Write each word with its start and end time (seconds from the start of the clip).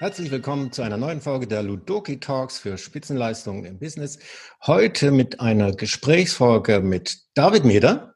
Herzlich 0.00 0.30
willkommen 0.30 0.72
zu 0.72 0.82
einer 0.82 0.96
neuen 0.96 1.20
Folge 1.20 1.46
der 1.46 1.62
Ludoki 1.62 2.18
Talks 2.18 2.58
für 2.58 2.78
Spitzenleistungen 2.78 3.66
im 3.66 3.78
Business. 3.78 4.18
Heute 4.66 5.10
mit 5.10 5.40
einer 5.40 5.72
Gesprächsfolge 5.72 6.80
mit 6.80 7.18
David 7.34 7.64
Meder 7.64 8.14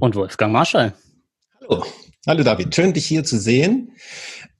und 0.00 0.16
Wolfgang 0.16 0.52
Marschall. 0.52 0.92
Hallo. 1.62 1.86
Hallo 2.26 2.42
David, 2.42 2.74
schön 2.74 2.92
dich 2.92 3.06
hier 3.06 3.24
zu 3.24 3.38
sehen. 3.38 3.92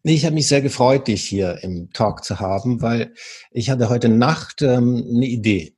Ich 0.02 0.24
habe 0.24 0.34
mich 0.34 0.48
sehr 0.48 0.62
gefreut, 0.62 1.06
dich 1.06 1.22
hier 1.22 1.62
im 1.62 1.90
Talk 1.92 2.24
zu 2.24 2.40
haben, 2.40 2.80
weil 2.80 3.12
ich 3.50 3.68
hatte 3.68 3.90
heute 3.90 4.08
Nacht 4.08 4.62
ähm, 4.62 5.04
eine 5.14 5.26
Idee. 5.26 5.76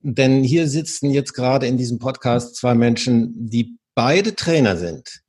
Denn 0.00 0.42
hier 0.42 0.66
sitzen 0.66 1.10
jetzt 1.10 1.34
gerade 1.34 1.66
in 1.66 1.76
diesem 1.76 1.98
Podcast 1.98 2.56
zwei 2.56 2.74
Menschen, 2.74 3.50
die 3.50 3.76
beide 3.94 4.34
Trainer 4.34 4.76
sind 4.76 5.22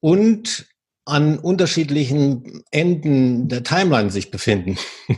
und 0.00 0.66
an 1.04 1.38
unterschiedlichen 1.38 2.62
Enden 2.70 3.48
der 3.48 3.62
Timeline 3.62 4.10
sich 4.10 4.30
befinden. 4.30 4.76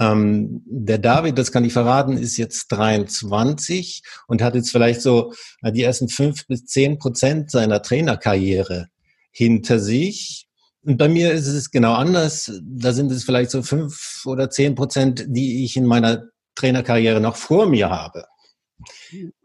ähm, 0.00 0.62
der 0.66 0.98
David, 0.98 1.38
das 1.38 1.52
kann 1.52 1.64
ich 1.64 1.72
verraten, 1.72 2.18
ist 2.18 2.36
jetzt 2.36 2.66
23 2.68 4.02
und 4.26 4.42
hat 4.42 4.54
jetzt 4.54 4.70
vielleicht 4.70 5.00
so 5.00 5.32
äh, 5.62 5.72
die 5.72 5.82
ersten 5.82 6.08
fünf 6.08 6.46
bis 6.46 6.66
zehn 6.66 6.98
Prozent 6.98 7.50
seiner 7.50 7.80
Trainerkarriere 7.82 8.88
hinter 9.30 9.78
sich. 9.78 10.48
Und 10.82 10.98
bei 10.98 11.08
mir 11.08 11.32
ist 11.32 11.46
es 11.46 11.70
genau 11.70 11.94
anders. 11.94 12.52
Da 12.62 12.92
sind 12.92 13.10
es 13.10 13.24
vielleicht 13.24 13.50
so 13.50 13.62
fünf 13.62 14.22
oder 14.26 14.50
zehn 14.50 14.74
Prozent, 14.74 15.24
die 15.28 15.64
ich 15.64 15.76
in 15.76 15.86
meiner 15.86 16.24
Trainerkarriere 16.54 17.20
noch 17.20 17.36
vor 17.36 17.66
mir 17.66 17.88
habe. 17.88 18.26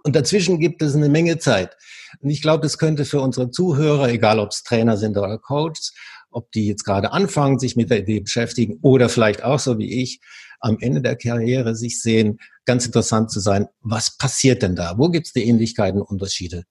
Und 0.04 0.16
dazwischen 0.16 0.60
gibt 0.60 0.82
es 0.82 0.96
eine 0.96 1.10
Menge 1.10 1.38
Zeit. 1.40 1.76
Und 2.20 2.30
ich 2.30 2.42
glaube, 2.42 2.62
das 2.62 2.78
könnte 2.78 3.06
für 3.06 3.22
unsere 3.22 3.50
Zuhörer, 3.50 4.10
egal 4.10 4.40
ob 4.40 4.52
es 4.52 4.64
Trainer 4.64 4.98
sind 4.98 5.18
oder 5.18 5.38
Coaches, 5.38 5.94
ob 6.30 6.52
die 6.52 6.68
jetzt 6.68 6.84
gerade 6.84 7.12
anfangen, 7.12 7.60
sich 7.60 7.76
mit 7.76 7.90
der 7.90 8.00
Idee 8.00 8.20
beschäftigen 8.20 8.80
oder 8.82 9.10
vielleicht 9.10 9.44
auch 9.44 9.60
so 9.60 9.78
wie 9.78 10.02
ich 10.02 10.20
am 10.60 10.78
Ende 10.80 11.02
der 11.02 11.18
Karriere 11.18 11.76
sich 11.76 12.02
sehen, 12.02 12.40
ganz 12.66 12.86
interessant 12.86 13.32
zu 13.32 13.40
sein. 13.40 13.68
Was 13.82 14.18
passiert 14.18 14.62
denn 14.62 14.76
da? 14.76 14.98
Wo 14.98 15.10
gibt 15.10 15.28
es 15.28 15.34
die 15.34 15.44
Ähnlichkeiten, 15.44 16.02
Unterschiede 16.02 16.64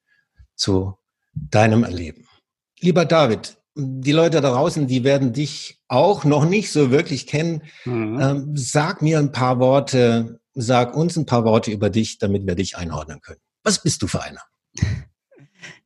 zu 0.57 0.95
deinem 1.35 1.85
Erleben? 1.85 2.27
Lieber 2.81 3.05
David, 3.05 3.59
die 3.75 4.13
Leute 4.13 4.41
da 4.41 4.51
draußen, 4.51 4.87
die 4.87 5.05
werden 5.05 5.33
dich 5.33 5.79
auch 5.89 6.25
noch 6.25 6.49
nicht 6.49 6.71
so 6.71 6.91
wirklich 6.91 7.27
kennen. 7.27 7.63
Mhm. 7.85 8.21
Ähm, 8.21 8.53
sag 8.57 9.03
mir 9.03 9.19
ein 9.19 9.33
paar 9.33 9.61
Worte, 9.61 10.41
sag 10.55 10.97
uns 10.97 11.17
ein 11.17 11.27
paar 11.27 11.45
Worte 11.45 11.71
über 11.71 11.91
dich, 11.91 12.19
damit 12.19 12.47
wir 12.47 12.55
dich 12.55 12.77
einordnen 12.77 13.21
können. 13.21 13.41
Was 13.63 13.83
bist 13.83 14.03
du 14.03 14.07
für 14.07 14.23
einer? 14.23 14.43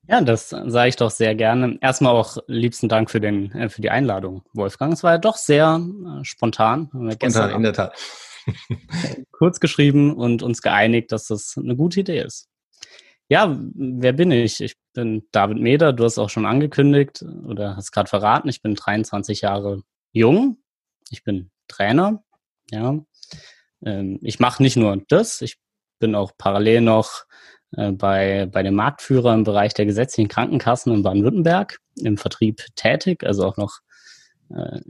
Ja, 0.09 0.21
das 0.21 0.51
sage 0.51 0.89
ich 0.89 0.95
doch 0.95 1.11
sehr 1.11 1.35
gerne. 1.35 1.79
Erstmal 1.81 2.13
auch 2.13 2.37
liebsten 2.47 2.89
Dank 2.89 3.11
für, 3.11 3.21
den, 3.21 3.51
äh, 3.51 3.69
für 3.69 3.83
die 3.83 3.91
Einladung, 3.91 4.45
Wolfgang. 4.53 4.93
Es 4.93 5.03
war 5.03 5.15
ja 5.15 5.19
doch 5.19 5.37
sehr 5.37 5.81
äh, 5.81 6.25
spontan. 6.25 6.89
Spontan, 7.11 7.51
in 7.51 7.63
der 7.65 7.73
Tat. 7.73 7.93
kurz 9.33 9.61
geschrieben 9.61 10.15
und 10.15 10.43
uns 10.43 10.63
geeinigt, 10.63 11.13
dass 11.13 11.27
das 11.27 11.57
eine 11.57 11.77
gute 11.77 12.01
Idee 12.01 12.21
ist. 12.21 12.49
Ja, 13.29 13.59
wer 13.75 14.13
bin 14.13 14.31
ich? 14.31 14.61
Ich 14.61 14.77
bin 14.95 15.27
David 15.33 15.59
Meder, 15.59 15.93
du 15.93 16.05
hast 16.05 16.19
auch 16.19 16.31
schon 16.31 16.47
angekündigt 16.47 17.25
oder 17.45 17.77
hast 17.77 17.91
gerade 17.91 18.09
verraten, 18.09 18.49
ich 18.49 18.63
bin 18.63 18.77
23 18.77 19.41
Jahre 19.41 19.83
jung. 20.13 20.63
Ich 21.11 21.25
bin 21.25 21.51
Trainer, 21.69 22.23
ja. 22.71 23.01
Ähm, 23.85 24.19
ich 24.23 24.41
mache 24.41 24.63
nicht 24.63 24.77
nur 24.77 25.03
das, 25.09 25.41
ich 25.41 25.57
bin 25.99 26.15
auch 26.15 26.33
parallel 26.37 26.83
noch 26.83 27.25
äh, 27.73 27.93
bei, 27.93 28.47
bei 28.47 28.63
dem 28.63 28.75
Marktführer 28.75 29.35
im 29.35 29.45
Bereich 29.45 29.75
der 29.75 29.87
gesetzlichen 29.87 30.29
Krankenkassen 30.29 30.93
in 30.93 31.03
Baden-Württemberg 31.03 31.79
im 31.97 32.17
Vertrieb 32.17 32.65
tätig, 32.75 33.25
also 33.25 33.47
auch 33.47 33.57
noch 33.57 33.81
äh, 34.51 34.81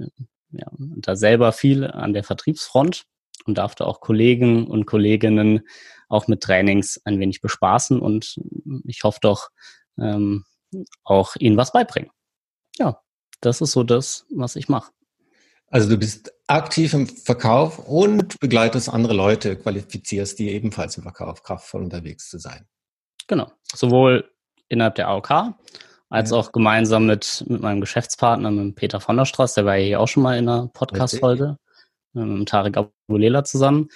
ja, 0.51 0.67
da 0.79 1.17
selber 1.17 1.53
viel 1.53 1.85
an 1.85 2.13
der 2.13 2.25
Vertriebsfront 2.25 3.05
und 3.45 3.59
darf 3.59 3.75
da 3.75 3.85
auch 3.85 4.01
Kollegen 4.01 4.67
und 4.67 4.87
Kolleginnen 4.87 5.63
auch 6.09 6.29
mit 6.29 6.43
Trainings 6.43 7.01
ein 7.05 7.19
wenig 7.19 7.41
bespaßen 7.41 8.01
und 8.01 8.41
ich 8.85 9.03
hoffe 9.05 9.19
doch 9.21 9.51
ähm, 9.99 10.45
auch 11.05 11.37
ihnen 11.37 11.57
was 11.57 11.73
beibringen. 11.73 12.11
Ja, 12.79 13.01
das 13.41 13.61
ist 13.61 13.73
so 13.73 13.83
das, 13.83 14.27
was 14.31 14.57
ich 14.57 14.69
mache. 14.69 14.93
Also 15.69 15.89
du 15.89 15.99
bist 15.99 16.33
aktiv 16.47 16.95
im 16.95 17.07
Verkauf 17.09 17.79
und 17.79 18.39
begleitest 18.39 18.89
andere 18.89 19.15
Leute, 19.15 19.57
qualifizierst 19.57 20.39
die 20.39 20.51
ebenfalls 20.51 20.97
im 20.97 21.03
Verkauf 21.03 21.43
kraftvoll 21.43 21.83
unterwegs 21.83 22.29
zu 22.31 22.39
sein. 22.39 22.67
Genau. 23.27 23.51
Sowohl 23.75 24.31
innerhalb 24.69 24.95
der 24.95 25.09
AOK 25.09 25.55
als 26.09 26.31
ja. 26.31 26.37
auch 26.37 26.53
gemeinsam 26.53 27.07
mit, 27.07 27.45
mit 27.49 27.61
meinem 27.63 27.81
Geschäftspartner, 27.81 28.51
mit 28.51 28.77
Peter 28.77 29.01
von 29.01 29.17
der 29.17 29.25
Straße, 29.25 29.57
der 29.57 29.65
war 29.67 29.77
ja 29.77 29.87
hier 29.87 30.01
auch 30.01 30.07
schon 30.07 30.23
mal 30.23 30.39
in 30.39 30.49
einer 30.49 30.69
Podcast-Folge, 30.69 31.59
mit 32.13 32.49
Tarek 32.49 32.77
Abulela 32.77 33.45
zusammen. 33.45 33.89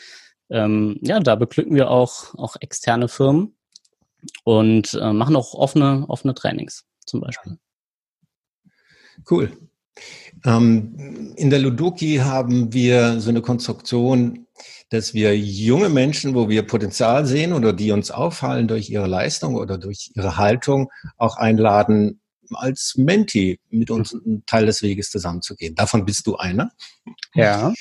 Ähm, 0.51 0.99
ja, 1.03 1.21
da 1.21 1.37
beglücken 1.37 1.77
wir 1.77 1.91
auch, 1.91 2.35
auch 2.35 2.57
externe 2.61 3.09
Firmen 3.09 3.57
und 4.43 4.95
äh, 4.95 5.13
machen 5.13 5.37
auch 5.37 5.55
offene, 5.55 6.05
offene 6.09 6.35
Trainings 6.35 6.85
zum 7.07 7.21
Beispiel. 7.21 7.59
Cool. 9.31 9.70
Ähm, 10.45 11.35
in 11.37 11.51
der 11.51 11.59
Ludoki 11.59 12.17
haben 12.17 12.73
wir 12.73 13.21
so 13.21 13.31
eine 13.31 13.43
Konstruktion, 13.43 14.47
dass 14.91 15.15
wir 15.15 15.39
junge 15.39 15.89
Menschen, 15.89 16.35
wo 16.35 16.49
wir 16.49 16.67
Potenzial 16.67 17.27
sehen 17.27 17.53
oder 17.53 17.73
die 17.73 17.93
uns 17.93 18.11
auffallen 18.11 18.67
durch 18.69 18.91
ihre 18.91 19.07
Leistung 19.07 19.55
oder 19.55 19.79
durch 19.79 20.11
ihre 20.15 20.37
Haltung, 20.37 20.91
auch 21.17 21.37
einladen, 21.37 22.21
als 22.53 22.95
Menti 22.97 23.61
mit 23.71 23.91
uns 23.91 24.13
einen 24.13 24.45
Teil 24.47 24.67
des 24.67 24.83
Weges 24.83 25.11
zusammenzugehen. 25.11 25.77
Davon 25.77 26.05
bist 26.05 26.27
du 26.27 26.37
einer. 26.37 26.73
Ja. 27.35 27.73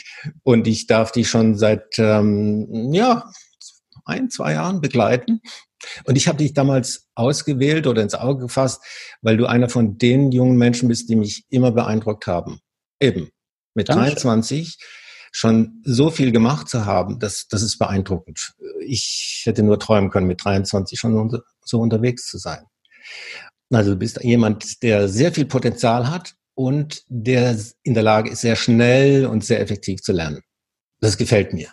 Und 0.43 0.67
ich 0.67 0.85
darf 0.85 1.11
dich 1.11 1.27
schon 1.27 1.57
seit 1.57 1.97
ähm, 1.97 2.93
ja 2.93 3.31
ein, 4.05 4.29
zwei 4.29 4.53
Jahren 4.53 4.81
begleiten. 4.81 5.41
Und 6.05 6.15
ich 6.15 6.27
habe 6.27 6.37
dich 6.37 6.53
damals 6.53 7.07
ausgewählt 7.15 7.87
oder 7.87 8.01
ins 8.01 8.15
Auge 8.15 8.43
gefasst, 8.43 8.81
weil 9.21 9.37
du 9.37 9.45
einer 9.45 9.69
von 9.69 9.97
den 9.97 10.31
jungen 10.31 10.57
Menschen 10.57 10.87
bist, 10.89 11.09
die 11.09 11.15
mich 11.15 11.45
immer 11.49 11.71
beeindruckt 11.71 12.27
haben. 12.27 12.59
Eben. 12.99 13.29
Mit 13.73 13.89
Dankeschön. 13.89 14.15
23 14.15 14.77
schon 15.31 15.81
so 15.83 16.09
viel 16.09 16.31
gemacht 16.31 16.69
zu 16.69 16.85
haben, 16.85 17.19
das, 17.19 17.47
das 17.47 17.61
ist 17.61 17.77
beeindruckend. 17.77 18.53
Ich 18.81 19.43
hätte 19.45 19.63
nur 19.63 19.79
träumen 19.79 20.09
können, 20.09 20.27
mit 20.27 20.43
23 20.43 20.99
schon 20.99 21.41
so 21.63 21.79
unterwegs 21.79 22.27
zu 22.27 22.37
sein. 22.37 22.65
Also 23.71 23.91
du 23.91 23.97
bist 23.97 24.23
jemand, 24.23 24.81
der 24.81 25.07
sehr 25.07 25.31
viel 25.31 25.45
Potenzial 25.45 26.09
hat 26.09 26.33
und 26.55 27.03
der 27.07 27.57
in 27.83 27.93
der 27.93 28.03
Lage 28.03 28.31
ist, 28.31 28.41
sehr 28.41 28.55
schnell 28.55 29.25
und 29.25 29.45
sehr 29.45 29.61
effektiv 29.61 30.01
zu 30.01 30.11
lernen. 30.11 30.41
Das 30.99 31.17
gefällt 31.17 31.53
mir. 31.53 31.69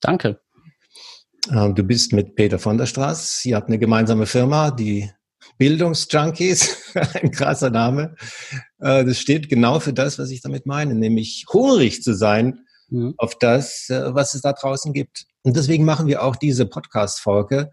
Danke. 0.00 0.40
Ähm, 1.50 1.74
du 1.74 1.82
bist 1.82 2.12
mit 2.12 2.34
Peter 2.34 2.58
von 2.58 2.78
der 2.78 2.86
Straß. 2.86 3.44
Ihr 3.44 3.56
habt 3.56 3.68
eine 3.68 3.78
gemeinsame 3.78 4.26
Firma, 4.26 4.70
die 4.70 5.10
Bildungsjunkies, 5.58 6.94
ein 7.14 7.30
krasser 7.30 7.70
Name. 7.70 8.16
Äh, 8.78 9.04
das 9.04 9.18
steht 9.18 9.48
genau 9.48 9.80
für 9.80 9.92
das, 9.92 10.18
was 10.18 10.30
ich 10.30 10.40
damit 10.40 10.66
meine, 10.66 10.94
nämlich 10.94 11.44
hungrig 11.52 12.02
zu 12.02 12.14
sein 12.14 12.64
mhm. 12.88 13.14
auf 13.18 13.38
das, 13.38 13.88
äh, 13.90 14.14
was 14.14 14.34
es 14.34 14.42
da 14.42 14.52
draußen 14.52 14.92
gibt. 14.92 15.26
Und 15.42 15.56
deswegen 15.56 15.84
machen 15.84 16.06
wir 16.06 16.22
auch 16.22 16.36
diese 16.36 16.66
Podcast-Folge, 16.66 17.70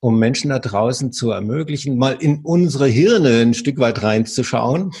um 0.00 0.18
Menschen 0.18 0.50
da 0.50 0.58
draußen 0.58 1.12
zu 1.12 1.30
ermöglichen, 1.30 1.96
mal 1.96 2.16
in 2.20 2.40
unsere 2.44 2.86
Hirne 2.86 3.40
ein 3.40 3.54
Stück 3.54 3.78
weit 3.78 4.02
reinzuschauen, 4.02 4.92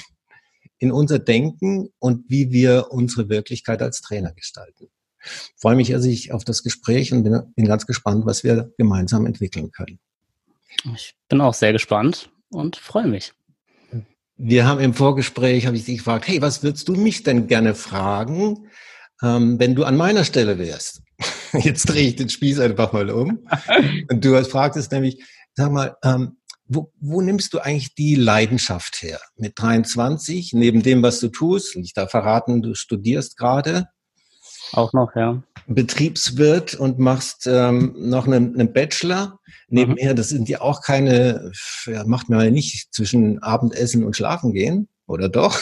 in 0.78 0.92
unser 0.92 1.18
Denken 1.18 1.88
und 1.98 2.24
wie 2.28 2.50
wir 2.52 2.86
unsere 2.90 3.28
Wirklichkeit 3.28 3.82
als 3.82 4.00
Trainer 4.00 4.32
gestalten. 4.32 4.88
Ich 5.22 5.60
freue 5.60 5.76
mich 5.76 5.94
also 5.94 6.10
auf 6.32 6.44
das 6.44 6.62
Gespräch 6.62 7.12
und 7.12 7.24
bin, 7.24 7.40
bin 7.56 7.66
ganz 7.66 7.86
gespannt, 7.86 8.26
was 8.26 8.44
wir 8.44 8.72
gemeinsam 8.78 9.26
entwickeln 9.26 9.70
können. 9.70 9.98
Ich 10.94 11.14
bin 11.28 11.40
auch 11.40 11.54
sehr 11.54 11.72
gespannt 11.72 12.30
und 12.50 12.76
freue 12.76 13.06
mich. 13.06 13.32
Wir 14.36 14.66
haben 14.66 14.80
im 14.80 14.94
Vorgespräch, 14.94 15.66
habe 15.66 15.76
ich 15.76 15.84
dich 15.84 15.98
gefragt, 15.98 16.28
hey, 16.28 16.40
was 16.40 16.62
würdest 16.62 16.88
du 16.88 16.94
mich 16.94 17.24
denn 17.24 17.48
gerne 17.48 17.74
fragen, 17.74 18.68
ähm, 19.22 19.58
wenn 19.58 19.74
du 19.74 19.84
an 19.84 19.96
meiner 19.96 20.24
Stelle 20.24 20.58
wärst? 20.58 21.02
Jetzt 21.52 21.88
drehe 21.88 22.08
ich 22.08 22.16
den 22.16 22.28
Spieß 22.28 22.60
einfach 22.60 22.92
mal 22.92 23.10
um. 23.10 23.44
Und 24.10 24.24
du 24.24 24.42
fragtest 24.44 24.92
nämlich, 24.92 25.24
sag 25.54 25.72
mal, 25.72 25.96
ähm, 26.04 26.36
wo, 26.68 26.92
wo 27.00 27.20
nimmst 27.20 27.54
du 27.54 27.58
eigentlich 27.58 27.94
die 27.94 28.14
Leidenschaft 28.14 29.02
her? 29.02 29.18
Mit 29.36 29.58
23, 29.58 30.52
neben 30.52 30.82
dem, 30.82 31.02
was 31.02 31.18
du 31.18 31.28
tust, 31.28 31.74
und 31.74 31.82
ich 31.82 31.94
darf 31.94 32.10
verraten, 32.10 32.60
du 32.60 32.74
studierst 32.74 33.38
gerade, 33.38 33.86
auch 34.72 34.92
noch, 34.92 35.14
ja. 35.16 35.42
Betriebswirt 35.66 36.74
und 36.74 36.98
machst 36.98 37.46
ähm, 37.46 37.94
noch 37.96 38.26
einen, 38.26 38.54
einen 38.54 38.72
Bachelor 38.72 39.38
nebenher. 39.68 40.12
Mhm. 40.12 40.16
Das 40.16 40.28
sind 40.30 40.48
ja 40.48 40.60
auch 40.60 40.82
keine, 40.82 41.52
ja, 41.86 42.04
macht 42.04 42.28
man 42.28 42.44
ja 42.44 42.50
nicht 42.50 42.94
zwischen 42.94 43.42
Abendessen 43.42 44.04
und 44.04 44.16
Schlafen 44.16 44.52
gehen, 44.52 44.88
oder 45.06 45.28
doch? 45.28 45.58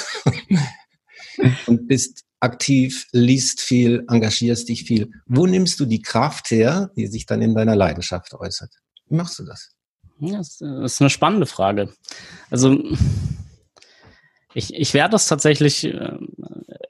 und 1.67 1.89
bist 1.89 2.23
aktiv, 2.41 3.07
liest 3.13 3.61
viel, 3.61 4.05
engagierst 4.09 4.69
dich 4.69 4.85
viel. 4.85 5.11
Wo 5.27 5.47
nimmst 5.47 5.81
du 5.81 5.87
die 5.87 6.03
Kraft 6.03 6.51
her, 6.51 6.91
die 6.97 7.07
sich 7.07 7.27
dann 7.27 7.43
in 7.43 7.55
deiner 7.55 7.75
Leidenschaft 7.75 8.35
äußert? 8.35 8.71
Wie 9.09 9.17
machst 9.17 9.39
du 9.39 9.45
das? 9.45 9.71
Ja, 10.19 10.39
das 10.39 10.61
ist 10.61 11.01
eine 11.01 11.11
spannende 11.11 11.47
Frage. 11.47 11.93
Also 12.51 12.79
ich, 14.57 14.73
ich 14.75 14.95
werde 14.95 15.13
das 15.13 15.29
tatsächlich 15.29 15.85
äh, 15.85 16.19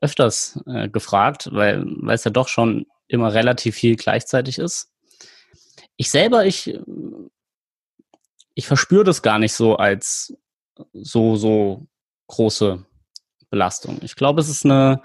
öfters 0.01 0.63
äh, 0.67 0.89
gefragt, 0.89 1.49
weil, 1.51 1.83
weil 1.85 2.15
es 2.15 2.23
ja 2.23 2.31
doch 2.31 2.47
schon 2.47 2.87
immer 3.09 3.35
relativ 3.35 3.75
viel 3.75 3.97
gleichzeitig 3.97 4.59
ist. 4.59 4.93
Ich 5.97 6.09
selber, 6.09 6.47
ich, 6.47 6.79
ich 8.55 8.67
verspüre 8.69 9.03
das 9.03 9.21
gar 9.21 9.41
nicht 9.41 9.53
so 9.53 9.77
als 9.77 10.37
so, 10.93 11.35
so 11.35 11.89
große 12.29 12.87
Belastung. 13.51 13.99
Ich 14.03 14.15
glaube, 14.15 14.41
es 14.41 14.49
ist 14.49 14.65
eine 14.65 15.03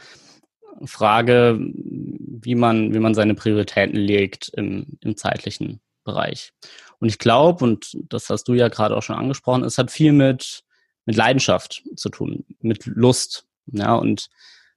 Frage, 0.85 1.57
wie 1.59 2.53
man, 2.53 2.93
wie 2.93 2.99
man 2.99 3.15
seine 3.15 3.33
Prioritäten 3.33 3.97
legt 3.97 4.49
im, 4.49 4.99
im 5.01 5.17
zeitlichen 5.17 5.81
Bereich. 6.03 6.53
Und 6.99 7.09
ich 7.09 7.17
glaube, 7.17 7.63
und 7.63 7.97
das 8.09 8.29
hast 8.29 8.43
du 8.43 8.53
ja 8.53 8.67
gerade 8.67 8.95
auch 8.95 9.03
schon 9.03 9.15
angesprochen, 9.15 9.63
es 9.63 9.79
hat 9.79 9.89
viel 9.89 10.11
mit, 10.13 10.63
mit 11.05 11.15
Leidenschaft 11.15 11.83
zu 11.95 12.09
tun, 12.09 12.45
mit 12.59 12.85
Lust. 12.85 13.45
Ja, 13.67 13.95
und 13.95 14.29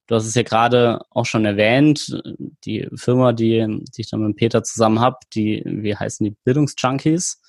du 0.07 0.15
hast 0.15 0.27
es 0.27 0.35
ja 0.35 0.43
gerade 0.43 1.01
auch 1.11 1.27
schon 1.27 1.45
erwähnt, 1.45 2.21
die 2.65 2.89
Firma, 2.95 3.33
die, 3.33 3.67
die 3.97 4.01
ich 4.01 4.11
dann 4.11 4.21
mit 4.21 4.37
Peter 4.37 4.63
zusammen 4.63 5.01
habe, 5.01 5.17
die, 5.35 5.63
wie 5.65 5.97
heißen 5.97 6.25
die, 6.25 6.37
Bildungsjunkies. 6.45 7.41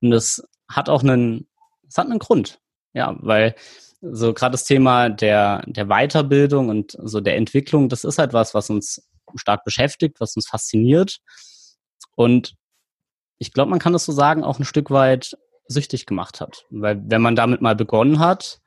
Und 0.00 0.10
das 0.10 0.46
hat 0.68 0.88
auch 0.88 1.02
einen, 1.02 1.46
das 1.84 1.98
hat 1.98 2.06
einen 2.06 2.18
Grund. 2.18 2.60
Ja, 2.92 3.16
weil 3.20 3.54
so 4.00 4.32
gerade 4.32 4.52
das 4.52 4.64
Thema 4.64 5.08
der, 5.08 5.62
der 5.66 5.86
Weiterbildung 5.86 6.68
und 6.68 6.96
so 7.02 7.20
der 7.20 7.36
Entwicklung, 7.36 7.88
das 7.88 8.04
ist 8.04 8.18
halt 8.18 8.32
was, 8.32 8.54
was 8.54 8.70
uns 8.70 9.08
stark 9.36 9.64
beschäftigt, 9.64 10.20
was 10.20 10.36
uns 10.36 10.46
fasziniert. 10.46 11.18
Und 12.14 12.54
ich 13.38 13.52
glaube, 13.52 13.70
man 13.70 13.78
kann 13.78 13.92
das 13.92 14.04
so 14.04 14.12
sagen, 14.12 14.44
auch 14.44 14.58
ein 14.58 14.64
Stück 14.64 14.90
weit 14.90 15.36
süchtig 15.68 16.06
gemacht 16.06 16.40
hat. 16.40 16.64
Weil 16.70 17.02
wenn 17.06 17.22
man 17.22 17.36
damit 17.36 17.60
mal 17.60 17.76
begonnen 17.76 18.18
hat, 18.18 18.60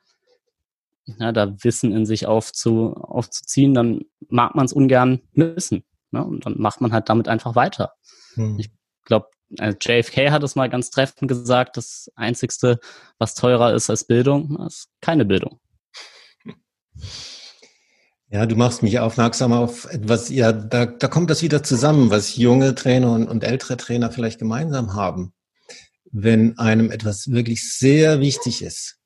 ja, 1.17 1.31
da 1.31 1.55
Wissen 1.63 1.91
in 1.91 2.05
sich 2.05 2.27
aufzu, 2.27 2.93
aufzuziehen, 2.95 3.73
dann 3.73 4.01
mag 4.27 4.55
man 4.55 4.65
es 4.65 4.73
ungern 4.73 5.21
missen. 5.33 5.83
Ne? 6.11 6.23
Und 6.23 6.45
dann 6.45 6.59
macht 6.59 6.81
man 6.81 6.93
halt 6.93 7.09
damit 7.09 7.27
einfach 7.27 7.55
weiter. 7.55 7.93
Hm. 8.35 8.57
Ich 8.59 8.69
glaube, 9.05 9.27
äh, 9.57 9.73
JFK 9.79 10.31
hat 10.31 10.43
es 10.43 10.55
mal 10.55 10.69
ganz 10.69 10.91
treffend 10.91 11.27
gesagt, 11.27 11.77
das 11.77 12.11
Einzigste, 12.15 12.79
was 13.17 13.35
teurer 13.35 13.73
ist 13.73 13.89
als 13.89 14.03
Bildung, 14.05 14.57
ist 14.67 14.89
keine 15.01 15.25
Bildung. 15.25 15.59
Ja, 18.31 18.45
du 18.45 18.55
machst 18.55 18.83
mich 18.83 18.99
aufmerksam 18.99 19.53
auf 19.53 19.85
etwas, 19.85 20.29
ja, 20.29 20.51
da, 20.51 20.85
da 20.85 21.07
kommt 21.07 21.31
das 21.31 21.41
wieder 21.41 21.63
zusammen, 21.63 22.11
was 22.11 22.35
junge 22.35 22.75
Trainer 22.75 23.13
und, 23.13 23.27
und 23.27 23.43
ältere 23.43 23.75
Trainer 23.75 24.11
vielleicht 24.11 24.37
gemeinsam 24.37 24.93
haben. 24.93 25.33
Wenn 26.11 26.57
einem 26.57 26.91
etwas 26.91 27.31
wirklich 27.31 27.71
sehr 27.71 28.19
wichtig 28.19 28.61
ist, 28.61 28.97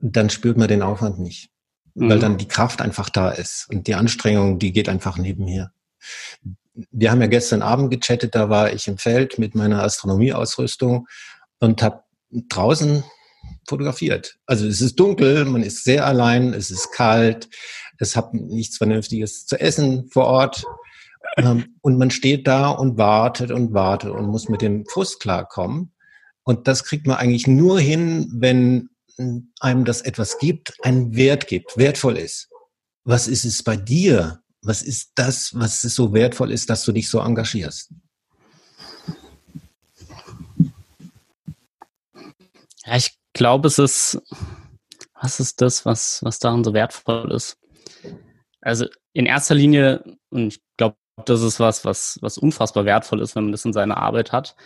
dann 0.00 0.30
spürt 0.30 0.56
man 0.56 0.68
den 0.68 0.82
Aufwand 0.82 1.18
nicht, 1.18 1.50
mhm. 1.94 2.08
weil 2.08 2.18
dann 2.18 2.38
die 2.38 2.48
Kraft 2.48 2.80
einfach 2.80 3.08
da 3.08 3.30
ist 3.30 3.68
und 3.70 3.86
die 3.86 3.94
Anstrengung, 3.94 4.58
die 4.58 4.72
geht 4.72 4.88
einfach 4.88 5.16
nebenher. 5.16 5.72
Wir 6.90 7.10
haben 7.10 7.20
ja 7.20 7.28
gestern 7.28 7.62
Abend 7.62 7.90
gechattet, 7.90 8.34
da 8.34 8.48
war 8.48 8.72
ich 8.72 8.88
im 8.88 8.98
Feld 8.98 9.38
mit 9.38 9.54
meiner 9.54 9.82
Astronomieausrüstung 9.82 11.06
und 11.60 11.82
habe 11.82 12.02
draußen 12.32 13.04
fotografiert. 13.68 14.38
Also 14.46 14.66
es 14.66 14.80
ist 14.80 14.98
dunkel, 14.98 15.44
man 15.44 15.62
ist 15.62 15.84
sehr 15.84 16.06
allein, 16.06 16.54
es 16.54 16.70
ist 16.70 16.92
kalt, 16.92 17.48
es 17.98 18.16
hat 18.16 18.34
nichts 18.34 18.78
Vernünftiges 18.78 19.46
zu 19.46 19.60
essen 19.60 20.08
vor 20.08 20.24
Ort. 20.24 20.64
Ähm, 21.36 21.76
und 21.80 21.98
man 21.98 22.10
steht 22.10 22.46
da 22.46 22.70
und 22.70 22.98
wartet 22.98 23.50
und 23.50 23.72
wartet 23.72 24.10
und 24.10 24.26
muss 24.26 24.48
mit 24.48 24.60
dem 24.60 24.84
Frust 24.86 25.20
klarkommen. 25.20 25.91
Und 26.44 26.66
das 26.68 26.84
kriegt 26.84 27.06
man 27.06 27.16
eigentlich 27.16 27.46
nur 27.46 27.78
hin, 27.78 28.28
wenn 28.34 28.90
einem 29.60 29.84
das 29.84 30.00
etwas 30.00 30.38
gibt, 30.38 30.74
einen 30.82 31.14
Wert 31.14 31.46
gibt, 31.46 31.76
wertvoll 31.76 32.16
ist. 32.16 32.48
Was 33.04 33.28
ist 33.28 33.44
es 33.44 33.62
bei 33.62 33.76
dir? 33.76 34.42
Was 34.62 34.82
ist 34.82 35.12
das, 35.16 35.54
was 35.58 35.82
so 35.82 36.12
wertvoll 36.12 36.52
ist, 36.52 36.70
dass 36.70 36.84
du 36.84 36.92
dich 36.92 37.10
so 37.10 37.20
engagierst? 37.20 37.92
Ja, 42.84 42.96
ich 42.96 43.16
glaube, 43.32 43.68
es 43.68 43.78
ist, 43.78 44.20
was 45.20 45.40
ist 45.40 45.60
das, 45.60 45.84
was, 45.84 46.22
was 46.22 46.38
daran 46.38 46.64
so 46.64 46.74
wertvoll 46.74 47.32
ist? 47.32 47.58
Also 48.60 48.86
in 49.12 49.26
erster 49.26 49.54
Linie, 49.54 50.04
und 50.30 50.54
ich 50.54 50.62
glaube, 50.76 50.96
das 51.24 51.42
ist 51.42 51.60
was, 51.60 51.84
was, 51.84 52.18
was 52.22 52.38
unfassbar 52.38 52.84
wertvoll 52.84 53.20
ist, 53.20 53.36
wenn 53.36 53.44
man 53.44 53.52
das 53.52 53.64
in 53.64 53.72
seiner 53.72 53.96
Arbeit 53.96 54.32
hat, 54.32 54.56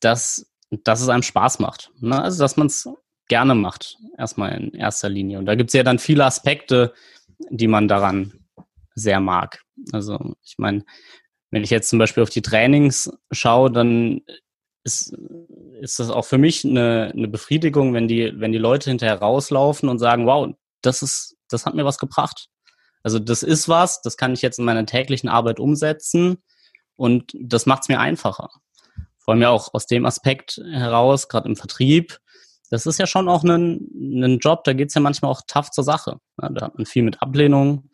dass, 0.00 0.49
dass 0.70 1.00
es 1.00 1.08
einem 1.08 1.22
Spaß 1.22 1.58
macht. 1.58 1.90
Ne? 2.00 2.20
Also, 2.20 2.42
dass 2.42 2.56
man 2.56 2.68
es 2.68 2.88
gerne 3.28 3.54
macht, 3.54 3.96
erstmal 4.18 4.52
in 4.52 4.74
erster 4.74 5.08
Linie. 5.08 5.38
Und 5.38 5.46
da 5.46 5.54
gibt 5.54 5.70
es 5.70 5.74
ja 5.74 5.82
dann 5.82 5.98
viele 5.98 6.24
Aspekte, 6.24 6.92
die 7.50 7.68
man 7.68 7.88
daran 7.88 8.32
sehr 8.94 9.20
mag. 9.20 9.62
Also, 9.92 10.34
ich 10.42 10.58
meine, 10.58 10.84
wenn 11.50 11.64
ich 11.64 11.70
jetzt 11.70 11.88
zum 11.88 11.98
Beispiel 11.98 12.22
auf 12.22 12.30
die 12.30 12.42
Trainings 12.42 13.10
schaue, 13.30 13.70
dann 13.70 14.20
ist, 14.84 15.16
ist 15.80 15.98
das 15.98 16.10
auch 16.10 16.24
für 16.24 16.38
mich 16.38 16.64
eine, 16.64 17.12
eine 17.14 17.28
Befriedigung, 17.28 17.92
wenn 17.94 18.08
die, 18.08 18.32
wenn 18.36 18.52
die 18.52 18.58
Leute 18.58 18.90
hinterher 18.90 19.18
rauslaufen 19.18 19.88
und 19.88 19.98
sagen, 19.98 20.26
wow, 20.26 20.48
das 20.82 21.02
ist, 21.02 21.36
das 21.48 21.66
hat 21.66 21.74
mir 21.74 21.84
was 21.84 21.98
gebracht. 21.98 22.48
Also 23.02 23.18
das 23.18 23.42
ist 23.42 23.68
was, 23.68 24.02
das 24.02 24.16
kann 24.16 24.32
ich 24.32 24.42
jetzt 24.42 24.58
in 24.58 24.64
meiner 24.64 24.86
täglichen 24.86 25.28
Arbeit 25.28 25.58
umsetzen 25.58 26.38
und 26.96 27.32
das 27.38 27.66
macht 27.66 27.82
es 27.82 27.88
mir 27.88 27.98
einfacher. 27.98 28.50
Vor 29.20 29.32
allem 29.32 29.42
ja 29.42 29.50
auch 29.50 29.74
aus 29.74 29.86
dem 29.86 30.06
Aspekt 30.06 30.60
heraus, 30.70 31.28
gerade 31.28 31.48
im 31.48 31.56
Vertrieb, 31.56 32.18
das 32.70 32.86
ist 32.86 32.98
ja 32.98 33.06
schon 33.06 33.28
auch 33.28 33.42
ein, 33.42 33.88
ein 34.22 34.38
Job, 34.38 34.64
da 34.64 34.72
geht's 34.72 34.94
ja 34.94 35.00
manchmal 35.00 35.30
auch 35.30 35.42
tough 35.46 35.70
zur 35.70 35.84
Sache. 35.84 36.20
Da 36.36 36.66
hat 36.66 36.76
man 36.76 36.86
viel 36.86 37.02
mit 37.02 37.20
Ablehnung 37.20 37.90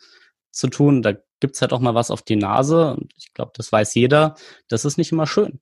zu 0.50 0.68
tun, 0.68 1.02
da 1.02 1.14
gibt's 1.40 1.60
halt 1.60 1.72
auch 1.72 1.80
mal 1.80 1.94
was 1.94 2.10
auf 2.10 2.22
die 2.22 2.36
Nase 2.36 2.94
und 2.94 3.12
ich 3.16 3.32
glaube, 3.34 3.52
das 3.54 3.72
weiß 3.72 3.94
jeder, 3.94 4.36
das 4.68 4.84
ist 4.84 4.98
nicht 4.98 5.12
immer 5.12 5.26
schön. 5.26 5.60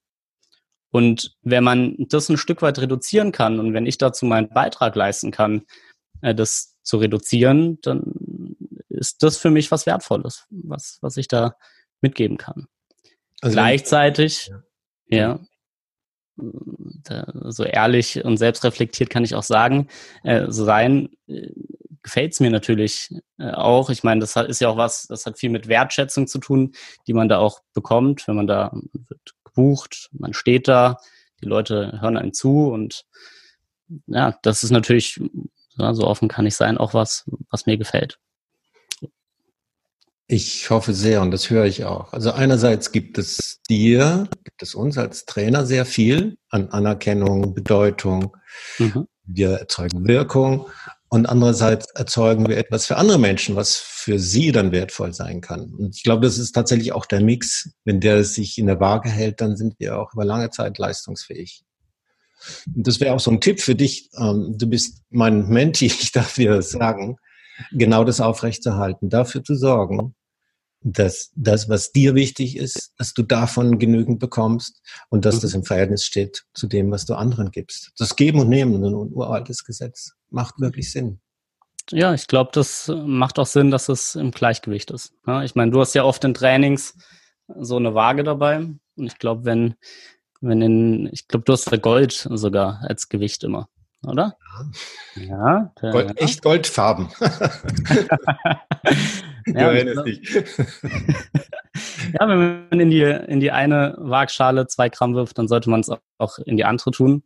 Und 0.91 1.37
wenn 1.43 1.65
man 1.65 1.97
das 1.99 2.29
ein 2.29 2.37
Stück 2.37 2.63
weit 2.63 2.79
reduzieren 2.79 3.33
kann 3.33 3.59
und 3.59 3.73
wenn 3.75 3.87
ich 3.87 3.99
dazu 3.99 4.27
meinen 4.27 4.49
Beitrag 4.49 4.95
leisten 4.95 5.33
kann, 5.33 5.63
äh, 6.21 6.35
das 6.35 6.77
zu 6.83 6.99
reduzieren, 6.99 7.81
dann 7.83 8.57
ist 8.89 9.23
das 9.23 9.37
für 9.37 9.51
mich 9.51 9.71
was 9.73 9.87
Wertvolles, 9.87 10.47
was, 10.51 10.99
was 11.01 11.17
ich 11.17 11.27
da 11.27 11.57
mitgeben 12.01 12.37
kann. 12.37 12.67
Also 13.41 13.55
Gleichzeitig, 13.55 14.53
ja, 15.07 15.19
ja 15.19 15.41
so 16.37 17.65
ehrlich 17.65 18.25
und 18.25 18.37
selbstreflektiert 18.37 19.11
kann 19.11 19.25
ich 19.25 19.35
auch 19.35 19.43
sagen, 19.43 19.89
äh, 20.23 20.47
so 20.49 20.65
sein, 20.65 21.11
äh, 21.27 21.51
gefällt 22.03 22.33
es 22.33 22.41
mir 22.41 22.51
natürlich 22.51 23.11
äh, 23.39 23.51
auch. 23.51 23.91
Ich 23.91 24.05
meine, 24.05 24.21
das 24.21 24.37
hat, 24.37 24.49
ist 24.49 24.61
ja 24.61 24.69
auch 24.69 24.77
was, 24.77 25.07
das 25.07 25.27
hat 25.27 25.39
viel 25.39 25.51
mit 25.51 25.69
Wertschätzung 25.69 26.27
zu 26.27 26.39
tun, 26.39 26.73
die 27.07 27.13
man 27.13 27.29
da 27.29 27.39
auch 27.39 27.61
bekommt, 27.73 28.27
wenn 28.29 28.37
man 28.37 28.47
da 28.47 28.73
wird 28.93 29.35
gebucht, 29.45 30.11
man 30.13 30.33
steht 30.35 30.69
da, 30.69 30.99
die 31.41 31.47
Leute 31.47 32.01
hören 32.01 32.17
einem 32.17 32.33
zu 32.33 32.69
und 32.69 33.05
ja, 34.07 34.37
das 34.43 34.65
ist 34.65 34.71
natürlich, 34.71 35.21
ja, 35.77 35.95
so 35.95 36.07
offen 36.07 36.29
kann 36.29 36.47
ich 36.47 36.57
sein, 36.57 36.79
auch 36.79 36.95
was, 36.95 37.31
was 37.51 37.67
mir 37.67 37.77
gefällt. 37.77 38.19
Ich 40.27 40.71
hoffe 40.71 40.95
sehr 40.95 41.21
und 41.21 41.33
das 41.33 41.51
höre 41.51 41.67
ich 41.67 41.85
auch. 41.85 42.13
Also 42.15 42.33
einerseits 42.33 42.93
gibt 42.93 43.19
es 43.19 43.61
dir, 43.69 44.27
gibt 44.43 44.63
es 44.63 44.75
uns 44.75 44.97
als 44.97 45.27
Trainer 45.27 45.67
sehr 45.67 45.85
viel 45.85 46.39
an 46.49 46.71
Anerkennung, 46.71 47.55
Bedeutung. 47.55 48.35
Mhm. 48.79 49.07
Wir 49.25 49.51
erzeugen 49.51 50.09
Wirkung 50.09 50.67
und 51.09 51.27
andererseits 51.27 51.91
erzeugen 51.91 52.49
wir 52.49 52.57
etwas 52.57 52.87
für 52.87 52.97
andere 52.97 53.19
Menschen, 53.19 53.55
was 53.55 53.77
für 53.77 54.19
sie 54.19 54.51
dann 54.51 54.73
wertvoll 54.73 55.13
sein 55.13 55.43
kann. 55.43 55.75
Und 55.75 55.95
ich 55.95 56.03
glaube, 56.03 56.27
das 56.27 56.39
ist 56.39 56.53
tatsächlich 56.53 56.93
auch 56.93 57.05
der 57.05 57.21
Mix. 57.21 57.71
Wenn 57.85 58.01
der 58.01 58.25
sich 58.25 58.57
in 58.57 58.67
der 58.67 58.81
Waage 58.81 59.11
hält, 59.11 59.43
dann 59.43 59.57
sind 59.57 59.79
wir 59.79 59.99
auch 59.99 60.15
über 60.15 60.25
lange 60.25 60.49
Zeit 60.49 60.79
leistungsfähig. 60.79 61.65
Und 62.75 62.87
das 62.87 62.99
wäre 62.99 63.15
auch 63.15 63.21
so 63.21 63.31
ein 63.31 63.43
Tipp 63.43 63.61
für 63.61 63.75
dich. 63.75 64.09
Ähm, 64.17 64.55
du 64.57 64.67
bist 64.67 65.03
mein 65.11 65.49
Menti, 65.49 65.87
ich 66.01 66.13
darf 66.13 66.35
dir 66.35 66.53
das 66.55 66.71
sagen 66.71 67.19
genau 67.73 68.05
das 68.05 68.21
aufrechtzuerhalten, 68.21 69.09
dafür 69.09 69.43
zu 69.43 69.55
sorgen, 69.55 70.15
dass 70.85 71.33
das, 71.35 71.69
was 71.69 71.93
dir 71.93 72.15
wichtig 72.15 72.57
ist, 72.57 72.93
dass 72.99 73.15
du 73.15 73.23
davon 73.23 73.79
genügend 73.79 74.21
bekommst 74.21 74.83
und 75.09 75.25
dass 75.25 75.41
das 75.41 75.55
im 75.55 75.65
Verhältnis 75.65 76.05
steht 76.05 76.45
zu 76.53 76.67
dem, 76.67 76.91
was 76.91 77.07
du 77.07 77.15
anderen 77.15 77.51
gibst. 77.51 77.93
Das 77.99 78.17
Geben 78.17 78.41
und 78.41 78.51
Nehmen, 78.51 78.85
ein 78.85 78.95
uraltes 78.95 79.65
Gesetz, 79.65 80.13
macht 80.29 80.61
wirklich 80.61 80.93
Sinn. 80.93 81.21
Ja, 81.91 82.13
ich 82.13 82.27
glaube, 82.27 82.51
das 82.53 82.93
macht 82.95 83.39
auch 83.39 83.47
Sinn, 83.47 83.71
dass 83.71 83.89
es 83.89 84.15
im 84.15 84.31
Gleichgewicht 84.31 84.91
ist. 84.91 85.15
ich 85.43 85.55
meine, 85.55 85.71
du 85.71 85.81
hast 85.81 85.95
ja 85.95 86.05
oft 86.05 86.23
in 86.25 86.35
Trainings 86.35 86.95
so 87.59 87.77
eine 87.77 87.95
Waage 87.95 88.23
dabei. 88.23 88.59
Und 88.59 89.07
ich 89.07 89.19
glaube, 89.19 89.45
wenn, 89.45 89.75
wenn 90.41 90.63
in, 90.63 91.09
ich 91.13 91.29
glaube, 91.29 91.45
du 91.45 91.53
hast 91.53 91.71
Gold 91.83 92.29
sogar 92.31 92.83
als 92.83 93.09
Gewicht 93.09 93.43
immer 93.45 93.69
oder? 94.07 94.37
Ja. 95.17 95.73
ja 95.81 95.91
Gold, 95.91 96.09
ja. 96.09 96.15
Echt 96.17 96.43
Goldfarben. 96.43 97.09
ja, 99.47 99.83
glaub, 99.83 100.07
ja, 100.07 100.43
wenn 102.21 102.69
man 102.71 102.81
in 102.81 102.91
die, 102.91 103.03
in 103.03 103.41
die 103.41 103.51
eine 103.51 103.95
Waagschale 103.99 104.67
zwei 104.67 104.89
Gramm 104.89 105.15
wirft, 105.15 105.39
dann 105.39 105.49
sollte 105.49 105.71
man 105.71 105.81
es 105.81 105.91
auch 106.19 106.39
in 106.39 106.57
die 106.57 106.65
andere 106.65 106.91
tun. 106.91 107.23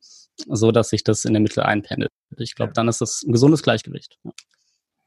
so 0.47 0.73
dass 0.73 0.91
sich 0.91 1.05
das 1.05 1.25
in 1.25 1.33
der 1.33 1.43
Mitte 1.43 1.65
einpendelt. 1.65 2.11
Ich 2.37 2.55
glaube, 2.55 2.73
dann 2.73 2.89
ist 2.89 3.01
das 3.01 3.23
ein 3.23 3.33
gesundes 3.33 3.63
Gleichgewicht. 3.63 4.19
Ja. 4.25 4.33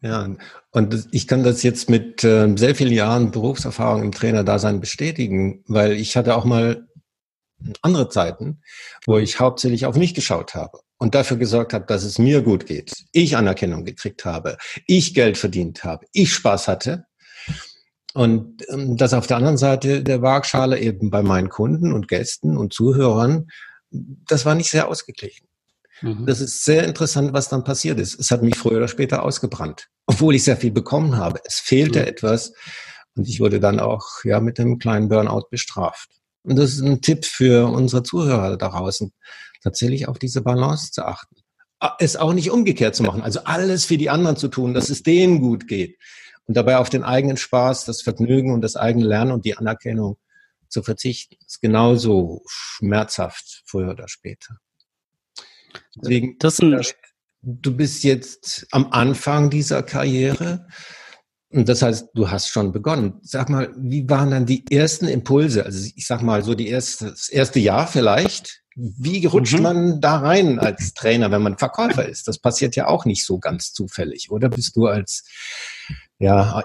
Ja, 0.04 0.28
und 0.72 1.10
ich 1.12 1.28
kann 1.28 1.44
das 1.44 1.62
jetzt 1.62 1.88
mit 1.88 2.24
äh, 2.24 2.52
sehr 2.58 2.74
vielen 2.74 2.92
Jahren 2.92 3.30
Berufserfahrung 3.30 4.02
im 4.02 4.12
Trainerdasein 4.12 4.80
bestätigen, 4.80 5.64
weil 5.68 5.92
ich 5.92 6.18
hatte 6.18 6.36
auch 6.36 6.44
mal 6.44 6.88
andere 7.84 8.10
Zeiten, 8.10 8.64
wo 9.06 9.20
ich 9.20 9.40
hauptsächlich 9.40 9.86
auf 9.86 9.96
mich 9.96 10.16
geschaut 10.16 10.56
habe 10.56 10.80
und 11.02 11.16
dafür 11.16 11.38
gesorgt 11.38 11.74
habe, 11.74 11.86
dass 11.88 12.04
es 12.04 12.20
mir 12.20 12.44
gut 12.44 12.68
geht, 12.68 12.94
ich 13.12 13.36
Anerkennung 13.36 13.86
gekriegt 13.86 14.24
habe, 14.24 14.58
ich 14.86 15.16
Geld 15.16 15.36
verdient 15.36 15.84
habe, 15.84 16.06
ich 16.14 16.32
Spaß 16.32 16.68
hatte. 16.68 17.06
Und 18.14 18.64
ähm, 18.70 18.98
das 18.98 19.16
auf 19.16 19.26
der 19.26 19.38
anderen 19.38 19.58
Seite 19.58 20.04
der 20.04 20.22
Waagschale 20.22 20.80
eben 20.80 21.10
bei 21.10 21.24
meinen 21.24 21.50
Kunden 21.50 21.92
und 21.92 22.08
Gästen 22.08 22.56
und 22.56 22.72
Zuhörern, 22.72 23.48
das 23.90 24.46
war 24.46 24.54
nicht 24.54 24.70
sehr 24.70 24.90
ausgeglichen. 24.90 25.48
Mhm. 26.04 26.28
Das 26.28 26.40
ist 26.40 26.66
sehr 26.66 26.84
interessant, 26.84 27.34
was 27.34 27.50
dann 27.50 27.64
passiert 27.64 28.00
ist. 28.00 28.20
Es 28.20 28.30
hat 28.30 28.44
mich 28.44 28.56
früher 28.56 28.78
oder 28.78 28.88
später 28.88 29.24
ausgebrannt, 29.24 29.88
obwohl 30.06 30.36
ich 30.36 30.44
sehr 30.44 30.58
viel 30.58 30.72
bekommen 30.72 31.18
habe. 31.18 31.40
Es 31.46 31.56
fehlte 31.56 32.02
mhm. 32.02 32.10
etwas 32.10 32.54
und 33.16 33.28
ich 33.28 33.40
wurde 33.40 33.60
dann 33.60 33.80
auch 33.80 34.24
ja 34.24 34.40
mit 34.40 34.60
einem 34.60 34.78
kleinen 34.78 35.10
Burnout 35.10 35.48
bestraft. 35.50 36.21
Und 36.44 36.56
das 36.56 36.74
ist 36.74 36.82
ein 36.82 37.02
Tipp 37.02 37.26
für 37.26 37.68
unsere 37.68 38.04
Zuhörer 38.04 38.58
da 38.58 38.70
draußen, 38.70 39.14
tatsächlich 39.64 40.08
auf 40.08 40.20
diese 40.20 40.42
Balance 40.42 40.92
zu 40.92 41.06
achten. 41.06 41.36
Es 42.00 42.16
auch 42.16 42.34
nicht 42.34 42.52
umgekehrt 42.52 42.96
zu 42.96 43.04
machen, 43.04 43.22
also 43.22 43.42
alles 43.44 43.86
für 43.86 43.98
die 43.98 44.10
anderen 44.10 44.38
zu 44.38 44.48
tun, 44.48 44.74
dass 44.74 44.90
es 44.90 45.04
denen 45.04 45.40
gut 45.40 45.68
geht. 45.68 45.98
Und 46.46 46.56
dabei 46.56 46.78
auf 46.78 46.90
den 46.90 47.04
eigenen 47.04 47.38
Spaß, 47.38 47.86
das 47.86 48.02
Vergnügen 48.02 48.54
und 48.54 48.62
das 48.62 48.76
eigene 48.76 49.06
Lernen 49.06 49.32
und 49.32 49.46
die 49.46 49.58
Anerkennung 49.58 50.18
zu 50.68 50.84
verzichten, 50.84 51.36
ist 51.46 51.62
genauso 51.62 52.44
schmerzhaft 52.48 53.64
früher 53.66 53.92
oder 53.92 54.08
später. 54.08 54.58
Deswegen, 55.96 56.38
das 56.40 56.60
ist 56.60 56.96
du 57.42 57.76
bist 57.76 58.04
jetzt 58.04 58.68
am 58.72 58.92
Anfang 58.92 59.50
dieser 59.50 59.84
Karriere. 59.84 60.68
Und 61.52 61.68
das 61.68 61.82
heißt, 61.82 62.10
du 62.14 62.32
hast 62.32 62.48
schon 62.48 62.72
begonnen. 62.72 63.20
Sag 63.22 63.50
mal, 63.50 63.74
wie 63.78 64.10
waren 64.10 64.32
dann 64.32 64.46
die 64.46 64.64
ersten 64.72 65.08
Impulse? 65.08 65.66
Also 65.66 65.90
ich 65.96 66.08
sag 66.08 66.22
mal 66.22 66.44
so 66.44 66.56
die 66.56 66.68
erste, 66.68 67.08
das 67.08 67.30
erste 67.30 67.60
Jahr 67.60 67.88
vielleicht. 67.88 68.62
Wie 68.76 69.26
rutscht 69.26 69.58
mhm. 69.58 69.64
man 69.64 70.02
da 70.02 70.20
rein 70.20 70.58
als 70.60 70.94
Trainer, 70.94 71.30
wenn 71.30 71.42
man 71.42 71.58
Verkäufer 71.58 72.08
ist? 72.08 72.28
Das 72.28 72.40
passiert 72.40 72.78
ja 72.78 72.88
auch 72.88 73.04
nicht 73.04 73.26
so 73.26 73.38
ganz 73.38 73.74
zufällig, 73.74 74.32
oder? 74.32 74.48
Bist 74.48 74.78
du 74.78 74.88
als 74.88 75.26
ja 76.20 76.64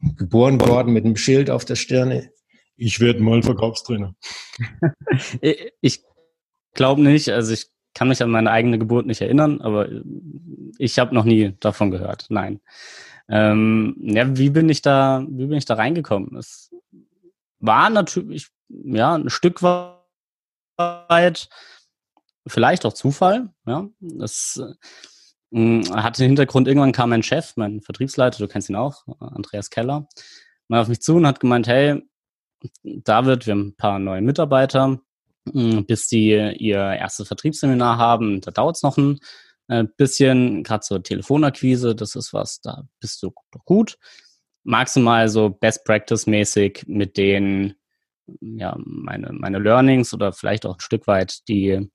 geboren 0.00 0.60
worden 0.60 0.92
mit 0.92 1.04
einem 1.04 1.16
Schild 1.16 1.50
auf 1.50 1.64
der 1.64 1.74
Stirne? 1.74 2.30
Ich 2.76 3.00
werde 3.00 3.20
mal 3.20 3.42
Verkaufstrainer. 3.42 4.14
ich 5.80 6.04
glaube 6.74 7.02
nicht. 7.02 7.28
Also 7.30 7.52
ich 7.52 7.66
kann 7.94 8.08
mich 8.08 8.22
an 8.22 8.30
meine 8.30 8.52
eigene 8.52 8.78
Geburt 8.78 9.06
nicht 9.06 9.20
erinnern, 9.20 9.60
aber 9.60 9.88
ich 10.78 10.98
habe 10.98 11.14
noch 11.14 11.24
nie 11.24 11.56
davon 11.58 11.90
gehört. 11.90 12.26
Nein. 12.28 12.60
Ähm, 13.30 13.96
ja, 14.00 14.36
wie 14.36 14.50
bin 14.50 14.68
ich 14.68 14.82
da, 14.82 15.24
wie 15.28 15.46
bin 15.46 15.58
ich 15.58 15.64
da 15.64 15.74
reingekommen? 15.74 16.36
Es 16.36 16.74
war 17.60 17.88
natürlich, 17.90 18.48
ja, 18.68 19.14
ein 19.14 19.30
Stück 19.30 19.62
weit 19.62 21.48
vielleicht 22.46 22.84
auch 22.84 22.92
Zufall. 22.92 23.50
Ja, 23.66 23.86
das 24.00 24.60
äh, 25.52 25.82
hatte 25.92 26.22
den 26.22 26.30
Hintergrund. 26.30 26.66
Irgendwann 26.66 26.92
kam 26.92 27.10
mein 27.10 27.22
Chef, 27.22 27.52
mein 27.56 27.80
Vertriebsleiter, 27.80 28.38
du 28.38 28.48
kennst 28.48 28.68
ihn 28.68 28.76
auch, 28.76 29.04
Andreas 29.20 29.70
Keller, 29.70 30.08
mal 30.68 30.80
auf 30.80 30.88
mich 30.88 31.00
zu 31.00 31.16
und 31.16 31.26
hat 31.26 31.40
gemeint, 31.40 31.68
hey, 31.68 32.02
David, 32.82 33.46
wir 33.46 33.52
haben 33.52 33.68
ein 33.68 33.76
paar 33.76 33.98
neue 33.98 34.20
Mitarbeiter 34.20 35.00
hm, 35.52 35.86
bis 35.86 36.08
die 36.08 36.30
ihr 36.58 36.78
erstes 36.78 37.28
Vertriebsseminar 37.28 37.98
haben. 37.98 38.40
Da 38.40 38.50
dauert 38.50 38.76
es 38.76 38.82
noch 38.82 38.98
ein 38.98 39.18
äh, 39.70 39.84
bisschen, 39.96 40.64
gerade 40.64 40.80
zur 40.80 41.02
Telefonakquise, 41.02 41.94
das 41.94 42.16
ist 42.16 42.32
was, 42.32 42.60
da 42.60 42.82
bist 42.98 43.22
du 43.22 43.32
gut. 43.64 43.98
Magst 44.64 44.96
du 44.96 45.00
mal 45.00 45.28
so 45.28 45.48
Best 45.48 45.84
Practice-mäßig 45.84 46.84
mit 46.88 47.16
denen 47.16 47.76
ja, 48.40 48.76
meine, 48.78 49.32
meine 49.32 49.60
Learnings 49.60 50.12
oder 50.12 50.32
vielleicht 50.32 50.66
auch 50.66 50.74
ein 50.74 50.80
Stück 50.80 51.06
weit 51.06 51.46
die 51.48 51.88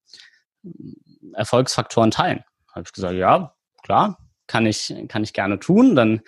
hm, 0.63 0.95
Erfolgsfaktoren 1.33 2.11
teilen? 2.11 2.43
Habe 2.73 2.83
ich 2.85 2.93
gesagt, 2.93 3.15
ja, 3.15 3.53
klar, 3.83 4.17
kann 4.47 4.65
ich, 4.65 4.93
kann 5.09 5.23
ich 5.23 5.33
gerne 5.33 5.59
tun. 5.59 5.97
Dann 5.97 6.21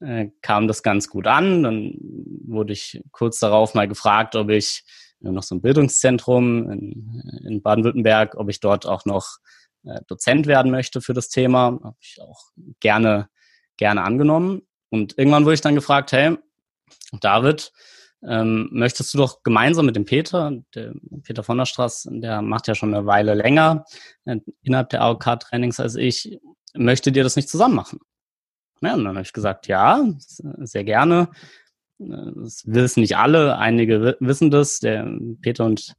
äh, 0.00 0.28
kam 0.42 0.68
das 0.68 0.82
ganz 0.82 1.08
gut 1.08 1.26
an. 1.26 1.62
Dann 1.62 1.94
wurde 2.46 2.74
ich 2.74 3.02
kurz 3.10 3.38
darauf 3.38 3.74
mal 3.74 3.88
gefragt, 3.88 4.36
ob 4.36 4.50
ich 4.50 4.84
noch 5.20 5.42
so 5.42 5.54
ein 5.54 5.62
Bildungszentrum 5.62 6.70
in, 6.70 7.22
in 7.46 7.62
Baden-Württemberg, 7.62 8.34
ob 8.36 8.50
ich 8.50 8.60
dort 8.60 8.86
auch 8.86 9.06
noch 9.06 9.38
äh, 9.38 9.50
Dozent 10.06 10.46
werden 10.46 10.70
möchte 10.70 11.00
für 11.00 11.14
das 11.14 11.28
Thema. 11.28 11.78
Habe 11.82 11.96
ich 12.00 12.20
auch 12.20 12.50
gerne, 12.80 13.28
gerne 13.76 14.02
angenommen. 14.02 14.62
Und 14.90 15.16
irgendwann 15.16 15.44
wurde 15.44 15.54
ich 15.54 15.60
dann 15.60 15.74
gefragt, 15.74 16.12
hey, 16.12 16.36
David, 17.20 17.72
ähm, 18.22 18.68
möchtest 18.72 19.14
du 19.14 19.18
doch 19.18 19.42
gemeinsam 19.42 19.86
mit 19.86 19.96
dem 19.96 20.04
Peter, 20.04 20.52
der 20.74 20.92
Peter 21.22 21.42
von 21.42 21.56
der 21.56 21.64
Straße, 21.64 22.10
der 22.20 22.42
macht 22.42 22.68
ja 22.68 22.74
schon 22.74 22.94
eine 22.94 23.06
Weile 23.06 23.34
länger 23.34 23.84
äh, 24.24 24.36
innerhalb 24.62 24.90
der 24.90 25.02
AOK-Trainings 25.02 25.80
als 25.80 25.94
ich, 25.94 26.38
möchte 26.74 27.12
dir 27.12 27.22
das 27.22 27.36
nicht 27.36 27.48
zusammen 27.48 27.74
machen? 27.74 28.00
Ja, 28.82 28.94
und 28.94 29.04
dann 29.04 29.14
habe 29.14 29.22
ich 29.22 29.32
gesagt, 29.32 29.66
ja, 29.68 30.06
sehr 30.18 30.84
gerne. 30.84 31.30
Das 31.98 32.62
wissen 32.66 33.00
nicht 33.00 33.16
alle, 33.16 33.58
einige 33.58 34.16
wissen 34.20 34.50
das. 34.50 34.80
Der 34.80 35.06
Peter 35.42 35.66
und 35.66 35.94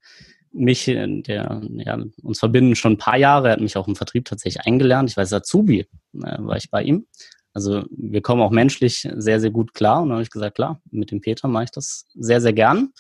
mich, 0.54 0.86
der 0.86 1.62
ja, 1.70 2.04
uns 2.24 2.40
verbinden 2.40 2.76
schon 2.76 2.94
ein 2.94 2.98
paar 2.98 3.18
Jahre. 3.18 3.48
Er 3.48 3.54
hat 3.54 3.62
mich 3.62 3.78
auch 3.78 3.88
im 3.88 3.96
Vertrieb 3.96 4.26
tatsächlich 4.26 4.66
eingelernt. 4.66 5.10
Ich 5.10 5.18
weiß, 5.18 5.34
Azubi 5.34 5.80
äh, 5.80 5.88
war 6.14 6.58
ich 6.58 6.70
bei 6.70 6.84
ihm. 6.84 7.08
Also 7.54 7.84
wir 7.90 8.22
kommen 8.22 8.42
auch 8.42 8.52
menschlich 8.52 9.08
sehr, 9.16 9.40
sehr 9.40 9.52
gut 9.52 9.74
klar. 9.74 10.02
Und 10.02 10.10
dann 10.10 10.16
habe 10.16 10.24
ich 10.24 10.30
gesagt, 10.30 10.56
klar, 10.56 10.82
mit 10.90 11.12
dem 11.12 11.22
Peter 11.22 11.48
mache 11.48 11.66
ich 11.66 11.72
das 11.72 12.06
sehr, 12.14 12.42
sehr 12.42 12.54
gern. 12.54 12.92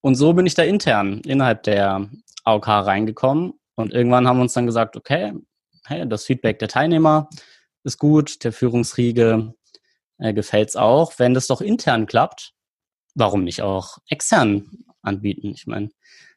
Und 0.00 0.14
so 0.14 0.32
bin 0.34 0.46
ich 0.46 0.54
da 0.54 0.62
intern 0.62 1.20
innerhalb 1.24 1.64
der 1.64 2.08
AOK 2.44 2.68
reingekommen. 2.68 3.54
Und 3.74 3.92
irgendwann 3.92 4.26
haben 4.26 4.38
wir 4.38 4.42
uns 4.42 4.54
dann 4.54 4.66
gesagt, 4.66 4.96
okay, 4.96 5.32
hey, 5.84 6.08
das 6.08 6.24
Feedback 6.24 6.58
der 6.58 6.68
Teilnehmer 6.68 7.28
ist 7.82 7.98
gut, 7.98 8.44
der 8.44 8.52
Führungsriege 8.52 9.54
äh, 10.18 10.32
gefällt 10.32 10.70
es 10.70 10.76
auch. 10.76 11.18
Wenn 11.18 11.34
das 11.34 11.46
doch 11.46 11.60
intern 11.60 12.06
klappt, 12.06 12.52
warum 13.14 13.44
nicht 13.44 13.62
auch 13.62 13.98
extern 14.08 14.70
anbieten? 15.02 15.52
Ich 15.54 15.66
meine, 15.66 15.90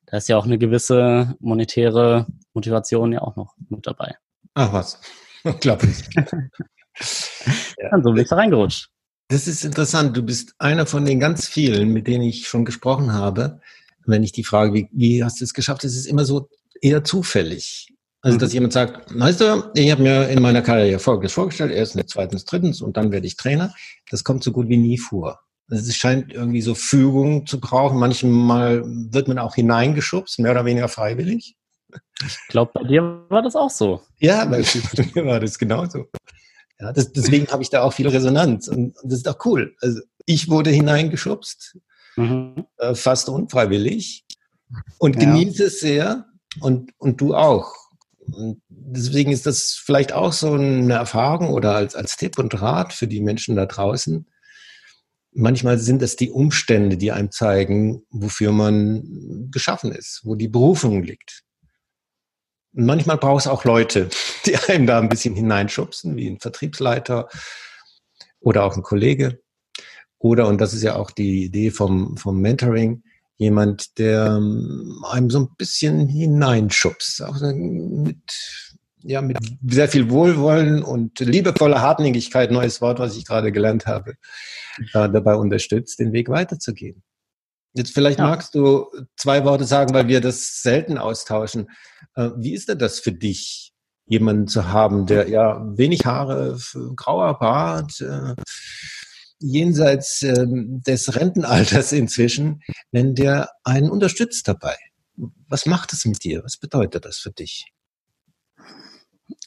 da 0.10 0.18
ist 0.18 0.28
ja 0.28 0.38
auch 0.38 0.46
eine 0.46 0.58
gewisse 0.58 1.36
monetäre 1.40 2.26
Motivation 2.54 3.12
ja 3.12 3.22
auch 3.22 3.36
noch 3.36 3.56
mit 3.70 3.86
dabei. 3.86 4.16
Ach 4.56 4.74
was, 4.74 5.00
unglaublich. 5.44 5.98
ja. 6.16 7.90
Dann 7.92 8.04
so 8.04 8.12
bin 8.12 8.24
ich 8.24 8.30
da 8.30 8.36
reingerutscht. 8.36 8.90
Das 9.30 9.48
ist 9.48 9.64
interessant. 9.64 10.18
Du 10.18 10.24
bist 10.24 10.56
einer 10.58 10.88
von 10.88 11.06
den 11.06 11.20
ganz 11.20 11.48
vielen, 11.48 11.90
mit 11.90 12.08
denen 12.08 12.24
ich 12.24 12.48
schon 12.48 12.66
gesprochen 12.66 13.14
habe. 13.14 13.62
Wenn 14.06 14.24
ich 14.24 14.32
die 14.32 14.44
Frage, 14.44 14.74
wie, 14.74 14.90
wie 14.92 15.24
hast 15.24 15.40
du 15.40 15.44
es 15.44 15.54
geschafft, 15.54 15.84
es 15.84 15.96
ist 15.96 16.08
immer 16.08 16.26
so 16.26 16.50
eher 16.82 17.04
zufällig. 17.04 17.94
Also, 18.22 18.38
dass 18.38 18.50
mhm. 18.50 18.56
jemand 18.56 18.74
sagt, 18.74 19.16
weißt 19.18 19.42
du, 19.42 19.72
ich 19.76 19.92
habe 19.92 20.02
mir 20.02 20.28
in 20.30 20.42
meiner 20.42 20.64
Karriere 20.64 21.00
Folgendes 21.00 21.34
vorgestellt, 21.34 21.72
erstens, 21.72 22.08
zweitens, 22.08 22.44
drittens 22.44 22.82
und 22.82 22.98
dann 22.98 23.12
werde 23.12 23.28
ich 23.28 23.38
Trainer. 23.38 23.74
Das 24.10 24.24
kommt 24.24 24.44
so 24.44 24.52
gut 24.52 24.68
wie 24.68 24.78
nie 24.78 24.98
vor. 24.98 25.40
Also, 25.70 25.90
es 25.90 25.96
scheint 25.96 26.34
irgendwie 26.34 26.62
so 26.62 26.76
Fügung 26.76 27.46
zu 27.46 27.60
brauchen. 27.60 28.00
Manchmal 28.00 28.84
wird 28.86 29.28
man 29.28 29.40
auch 29.40 29.56
hineingeschubst, 29.56 30.40
mehr 30.40 30.52
oder 30.52 30.66
weniger 30.66 30.88
freiwillig. 30.88 31.56
Ich 32.26 32.38
glaube, 32.50 32.72
bei 32.74 32.84
dir 32.84 33.26
war 33.30 33.42
das 33.42 33.56
auch 33.56 33.70
so. 33.70 34.02
Ja, 34.20 34.46
bei 34.46 34.64
mir 35.16 35.26
war 35.26 35.40
das 35.40 35.58
genauso. 35.58 36.06
Ja, 36.80 36.94
das, 36.94 37.12
deswegen 37.12 37.48
habe 37.48 37.62
ich 37.62 37.70
da 37.70 37.84
auch 37.84 37.94
viel 37.94 38.08
Resonanz 38.08 38.68
und, 38.68 38.96
und, 38.98 39.12
das 39.12 39.20
ist 39.20 39.28
auch 39.28 39.46
cool. 39.46 39.76
Also 39.82 40.00
ich 40.26 40.50
wurde 40.50 40.70
hineingeschubst, 40.70 41.78
mhm. 42.16 42.66
äh, 42.78 42.96
fast 42.96 43.28
unfreiwillig 43.28 44.26
und 44.98 45.16
ja. 45.16 45.22
genieße 45.22 45.66
es 45.66 45.80
sehr 45.80 46.26
und, 46.62 46.92
und 46.98 47.20
du 47.20 47.36
auch. 47.36 47.74
Und 48.32 48.62
deswegen 48.70 49.32
ist 49.32 49.46
das 49.46 49.74
vielleicht 49.74 50.14
auch 50.14 50.32
so 50.32 50.54
eine 50.54 50.94
Erfahrung 50.94 51.50
oder 51.50 51.76
als, 51.76 51.96
als 51.96 52.16
Tipp 52.16 52.38
und 52.38 52.62
Rat 52.62 52.94
für 52.94 53.08
die 53.08 53.22
Menschen 53.22 53.56
da 53.56 53.66
draußen. 53.66 54.26
Manchmal 55.32 55.78
sind 55.78 56.02
es 56.02 56.16
die 56.16 56.32
Umstände, 56.32 56.98
die 56.98 57.12
einem 57.12 57.32
zeigen, 57.32 58.04
wofür 58.10 58.52
man 58.52 59.50
geschaffen 59.52 59.92
ist, 59.92 60.22
wo 60.24 60.36
die 60.36 60.48
Berufung 60.48 61.04
liegt. 61.04 61.44
Und 62.74 62.86
manchmal 62.86 63.18
braucht 63.18 63.42
es 63.42 63.48
auch 63.48 63.64
Leute, 63.64 64.10
die 64.46 64.56
einem 64.56 64.88
da 64.88 65.00
ein 65.00 65.10
bisschen 65.10 65.36
hineinschubsen, 65.36 66.16
wie 66.16 66.28
ein 66.28 66.40
Vertriebsleiter 66.40 67.30
oder 68.40 68.64
auch 68.64 68.76
ein 68.76 68.84
Kollege. 68.84 69.42
Oder, 70.18 70.48
und 70.48 70.60
das 70.60 70.74
ist 70.74 70.84
ja 70.84 70.96
auch 70.96 71.12
die 71.12 71.46
Idee 71.46 71.72
vom, 71.72 72.18
vom 72.18 72.42
Mentoring, 72.42 73.04
jemand, 73.38 73.98
der 73.98 74.36
ähm, 74.38 75.04
einem 75.10 75.30
so 75.30 75.40
ein 75.40 75.56
bisschen 75.58 76.10
hineinschubst, 76.10 77.24
auch 77.24 77.40
mit, 77.40 78.18
ja, 79.04 79.22
mit 79.22 79.38
sehr 79.68 79.88
viel 79.88 80.10
Wohlwollen 80.10 80.84
und 80.84 81.20
liebevoller 81.20 81.82
Hartnäckigkeit, 81.82 82.52
neues 82.52 82.82
Wort, 82.82 83.00
was 83.00 83.16
ich 83.16 83.26
gerade 83.26 83.52
gelernt 83.52 83.86
habe, 83.86 84.16
äh, 84.94 85.10
dabei 85.10 85.36
unterstützt, 85.36 86.00
den 86.00 86.14
Weg 86.14 86.30
weiterzugehen. 86.30 87.04
Jetzt 87.74 87.94
vielleicht 87.94 88.20
ja. 88.20 88.26
magst 88.26 88.56
du 88.56 88.88
zwei 89.16 89.46
Worte 89.46 89.64
sagen, 89.64 89.94
weil 89.94 90.08
wir 90.08 90.22
das 90.22 90.62
selten 90.62 90.98
austauschen. 90.98 91.68
Äh, 92.16 92.30
wie 92.38 92.54
ist 92.54 92.68
denn 92.70 92.80
das 92.80 93.00
für 93.00 93.12
dich, 93.12 93.74
jemanden 94.06 94.48
zu 94.48 94.70
haben, 94.70 95.06
der 95.06 95.30
ja 95.30 95.62
wenig 95.78 96.06
Haare, 96.06 96.58
grauer 96.96 97.38
Bart, 97.38 98.02
äh, 98.02 98.36
jenseits 99.40 100.24
äh, 100.24 100.46
des 100.48 101.16
Rentenalters 101.16 101.92
inzwischen, 101.92 102.62
wenn 102.92 103.14
der 103.14 103.50
einen 103.64 103.90
unterstützt 103.90 104.48
dabei? 104.48 104.76
Was 105.48 105.66
macht 105.66 105.94
es 105.94 106.06
mit 106.06 106.24
dir? 106.24 106.44
Was 106.44 106.58
bedeutet 106.58 107.06
das 107.06 107.18
für 107.18 107.32
dich? 107.32 107.72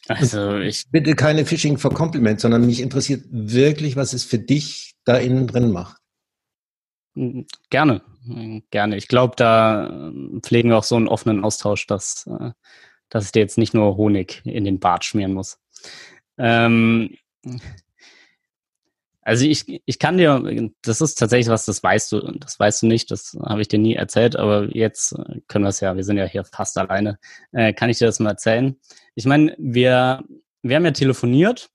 Also 0.09 0.59
ich 0.59 0.91
bitte 0.91 1.15
keine 1.15 1.47
Phishing 1.47 1.79
for 1.79 1.95
Compliment, 1.95 2.41
sondern 2.41 2.67
mich 2.67 2.81
interessiert 2.81 3.25
wirklich, 3.31 3.97
was 3.97 4.13
es 4.13 4.25
für 4.25 4.39
dich 4.39 4.95
da 5.05 5.17
innen 5.17 5.47
drin 5.47 5.71
macht. 5.71 5.99
Gerne, 7.71 8.03
gerne. 8.71 8.97
Ich 8.97 9.07
glaube, 9.07 9.35
da 9.37 9.87
äh, 9.87 10.41
pflegen 10.41 10.71
wir 10.71 10.79
auch 10.79 10.85
so 10.85 10.97
einen 10.97 11.09
offenen 11.09 11.45
Austausch, 11.45 11.87
dass, 11.87 12.27
äh, 12.27 12.53
dass 13.11 13.27
ich 13.27 13.33
dir 13.33 13.41
jetzt 13.41 13.59
nicht 13.59 13.75
nur 13.75 13.97
Honig 13.97 14.41
in 14.45 14.65
den 14.65 14.81
Bart 14.81 15.05
schmieren 15.05 15.35
muss. 15.35 15.59
Ähm, 16.39 17.17
also 19.23 19.45
ich, 19.45 19.83
ich 19.85 19.99
kann 19.99 20.19
dir, 20.19 20.71
das 20.83 21.01
ist 21.01 21.15
tatsächlich 21.15 21.49
was, 21.49 21.65
das 21.65 21.83
weißt 21.83 22.13
du, 22.13 22.21
das 22.39 22.59
weißt 22.59 22.83
du 22.83 22.87
nicht, 22.87 23.11
das 23.11 23.37
habe 23.45 23.61
ich 23.63 23.69
dir 23.69 23.79
nie 23.79 23.95
erzählt, 23.95 24.37
aber 24.37 24.75
jetzt 24.77 25.15
können 25.49 25.65
wir 25.65 25.71
es 25.71 25.81
ja, 25.81 25.97
wir 25.97 26.05
sind 26.05 26.19
ja 26.19 26.25
hier 26.25 26.45
fast 26.45 26.77
alleine, 26.77 27.19
äh, 27.53 27.73
kann 27.73 27.89
ich 27.89 27.99
dir 27.99 28.07
das 28.07 28.21
mal 28.21 28.31
erzählen. 28.31 28.77
Ich 29.15 29.25
meine, 29.25 29.55
wir, 29.59 30.23
wir 30.63 30.77
haben 30.77 30.85
ja 30.85 30.91
telefoniert 30.91 31.71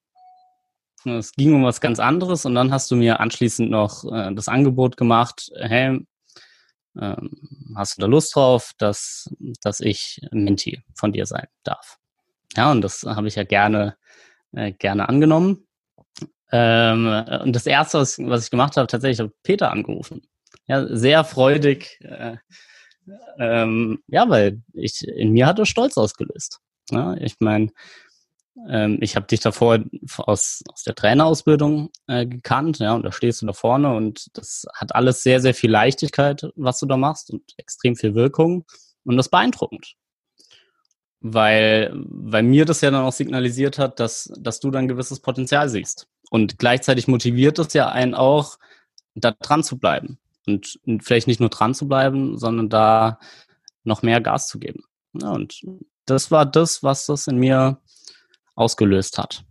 es 1.16 1.34
ging 1.34 1.54
um 1.54 1.63
was 1.63 1.82
ganz 1.82 2.00
anderes 2.00 2.46
und 2.46 2.56
dann 2.56 2.72
hast 2.72 2.92
du 2.92 2.96
mir 2.96 3.20
anschließend 3.20 3.70
noch 3.70 4.04
äh, 4.12 4.34
das 4.34 4.48
Angebot 4.48 4.98
gemacht, 4.98 5.51
hey, 5.56 6.00
ähm, 7.00 7.32
hast 7.75 7.98
du 7.98 8.01
da 8.01 8.08
Lust 8.08 8.36
drauf, 8.36 8.72
dass, 8.77 9.30
dass 9.62 9.80
ich 9.80 10.20
Menti 10.32 10.82
von 10.96 11.13
dir 11.13 11.25
sein 11.25 11.48
darf? 11.63 11.98
Ja, 12.56 12.72
und 12.72 12.82
das 12.82 13.04
habe 13.04 13.27
ich 13.27 13.36
ja 13.36 13.44
gerne, 13.44 13.96
äh, 14.54 14.74
gerne 14.74 15.08
angenommen. 15.08 15.67
Ähm, 16.51 17.25
und 17.44 17.56
das 17.56 17.66
erste, 17.66 18.00
was, 18.00 18.20
was 18.20 18.46
ich 18.46 18.51
gemacht 18.51 18.77
habe, 18.77 18.88
tatsächlich 18.88 19.20
habe 19.20 19.34
Peter 19.44 19.72
angerufen. 19.72 20.22
Ja, 20.68 20.86
sehr 20.88 21.24
freudig. 21.24 22.00
Äh, 22.01 22.38
ähm, 23.39 24.00
ja, 24.08 24.30
weil 24.30 24.62
ich 24.74 25.08
in 25.08 25.32
mir 25.32 25.48
hat 25.48 25.60
er 25.60 25.66
Stolz 25.66 25.98
ausgelöst. 25.98 26.60
Ja, 26.92 27.16
ich 27.16 27.36
meine, 27.39 27.72
ähm, 28.70 28.98
ich 29.01 29.16
habe 29.16 29.27
dich 29.27 29.39
davor 29.39 29.80
aus, 30.18 30.63
aus 30.72 30.84
der 30.84 30.96
Trainerausbildung 30.96 31.89
äh, 32.08 32.25
gekannt, 32.25 32.80
ja, 32.80 32.96
und 32.96 33.04
da 33.04 33.12
stehst 33.12 33.42
du 33.42 33.46
da 33.46 33.54
vorne 33.54 33.94
und 33.94 34.27
das 34.34 34.66
hat 34.74 34.96
alles 34.96 35.24
sehr, 35.24 35.42
sehr 35.42 35.54
viel 35.54 35.72
Leichtigkeit, 35.72 36.50
was 36.56 36.80
du 36.80 36.86
da 36.86 36.98
machst 36.98 37.32
und 37.32 37.44
extrem 37.58 37.96
viel 37.96 38.16
Wirkung 38.16 38.66
und 39.04 39.18
das 39.18 39.30
beeindruckend. 39.30 39.96
Weil, 41.20 41.92
weil 41.94 42.44
mir 42.44 42.66
das 42.66 42.82
ja 42.82 42.92
dann 42.92 43.04
auch 43.04 43.14
signalisiert 43.14 43.80
hat, 43.80 44.00
dass, 44.00 44.32
dass 44.40 44.60
du 44.60 44.70
dann 44.70 44.88
gewisses 44.88 45.20
Potenzial 45.20 45.68
siehst. 45.68 46.08
Und 46.30 46.60
gleichzeitig 46.60 47.08
motiviert 47.08 47.58
es 47.60 47.74
ja 47.74 47.90
einen 47.90 48.14
auch, 48.14 48.58
da 49.16 49.32
dran 49.32 49.64
zu 49.64 49.80
bleiben. 49.80 50.20
Und 50.46 50.80
vielleicht 51.02 51.28
nicht 51.28 51.40
nur 51.40 51.50
dran 51.50 51.74
zu 51.74 51.88
bleiben, 51.88 52.38
sondern 52.38 52.70
da 52.70 53.20
noch 53.84 54.02
mehr 54.02 54.22
Gas 54.22 54.48
zu 54.48 54.60
geben. 54.60 54.84
Ja, 55.14 55.32
und 55.32 55.62
das 56.06 56.32
war 56.32 56.46
das, 56.46 56.84
was 56.84 57.06
das 57.06 57.28
in 57.28 57.38
mir 57.38 57.82
ausgelöst 58.56 59.18
hat. 59.18 59.44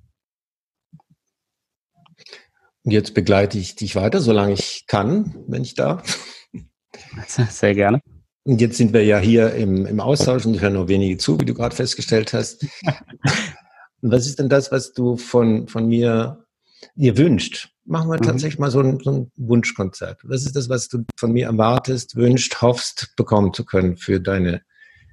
Jetzt 2.84 3.14
begleite 3.14 3.58
ich 3.58 3.74
dich 3.74 3.96
weiter, 3.96 4.20
solange 4.20 4.52
ich 4.52 4.84
kann, 4.86 5.44
wenn 5.48 5.62
ich 5.62 5.74
darf. 5.74 6.18
Sehr 7.26 7.74
gerne. 7.74 8.00
Und 8.46 8.60
jetzt 8.60 8.76
sind 8.76 8.92
wir 8.92 9.04
ja 9.04 9.18
hier 9.18 9.54
im, 9.54 9.86
im 9.86 9.98
Austausch 9.98 10.46
und 10.46 10.54
ich 10.54 10.60
höre 10.60 10.70
nur 10.70 10.86
wenige 10.86 11.18
zu, 11.18 11.40
wie 11.40 11.44
du 11.44 11.52
gerade 11.52 11.74
festgestellt 11.74 12.32
hast. 12.32 12.64
was 14.02 14.28
ist 14.28 14.38
denn 14.38 14.48
das, 14.48 14.70
was 14.70 14.92
du 14.92 15.16
von, 15.16 15.66
von 15.66 15.88
mir 15.88 16.46
dir 16.94 17.18
wünscht? 17.18 17.70
Machen 17.84 18.08
wir 18.08 18.18
mhm. 18.18 18.22
tatsächlich 18.22 18.60
mal 18.60 18.70
so 18.70 18.78
ein, 18.78 19.00
so 19.00 19.10
ein 19.10 19.32
Wunschkonzert. 19.34 20.20
Was 20.22 20.46
ist 20.46 20.54
das, 20.54 20.68
was 20.68 20.86
du 20.86 21.04
von 21.16 21.32
mir 21.32 21.46
erwartest, 21.46 22.14
wünscht, 22.14 22.62
hoffst, 22.62 23.14
bekommen 23.16 23.52
zu 23.52 23.64
können 23.64 23.96
für 23.96 24.20
deine 24.20 24.62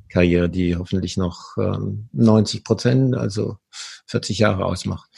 Karriere, 0.09 0.47
die 0.47 0.75
hoffentlich 0.75 1.17
noch 1.17 1.57
ähm, 1.57 2.09
90 2.11 2.63
Prozent, 2.63 3.15
also 3.15 3.57
40 4.05 4.37
Jahre 4.37 4.65
ausmacht. 4.65 5.09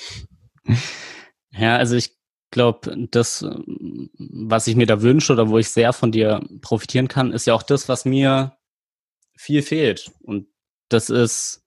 Ja, 1.52 1.76
also 1.76 1.98
ich 1.98 2.15
glaube, 2.56 3.08
das, 3.12 3.46
was 4.18 4.66
ich 4.68 4.78
mir 4.78 4.88
da 4.88 5.02
wünsche 5.02 5.34
oder 5.34 5.50
wo 5.50 5.58
ich 5.58 5.70
sehr 5.70 5.92
von 5.92 6.12
dir 6.12 6.42
profitieren 6.62 7.10
kann, 7.10 7.34
ist 7.34 7.46
ja 7.46 7.54
auch 7.54 7.64
das, 7.64 7.90
was 7.90 8.06
mir 8.06 8.56
viel 9.38 9.62
fehlt. 9.62 10.12
Und 10.22 10.48
das 10.88 11.10
ist 11.10 11.64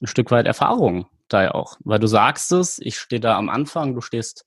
ein 0.00 0.06
Stück 0.06 0.30
weit 0.30 0.46
Erfahrung 0.46 1.06
da 1.28 1.42
ja 1.42 1.54
auch. 1.54 1.76
Weil 1.84 1.98
du 1.98 2.06
sagst 2.06 2.52
es, 2.52 2.78
ich 2.78 2.98
stehe 2.98 3.20
da 3.20 3.36
am 3.36 3.50
Anfang, 3.50 3.94
du 3.94 4.00
stehst 4.00 4.46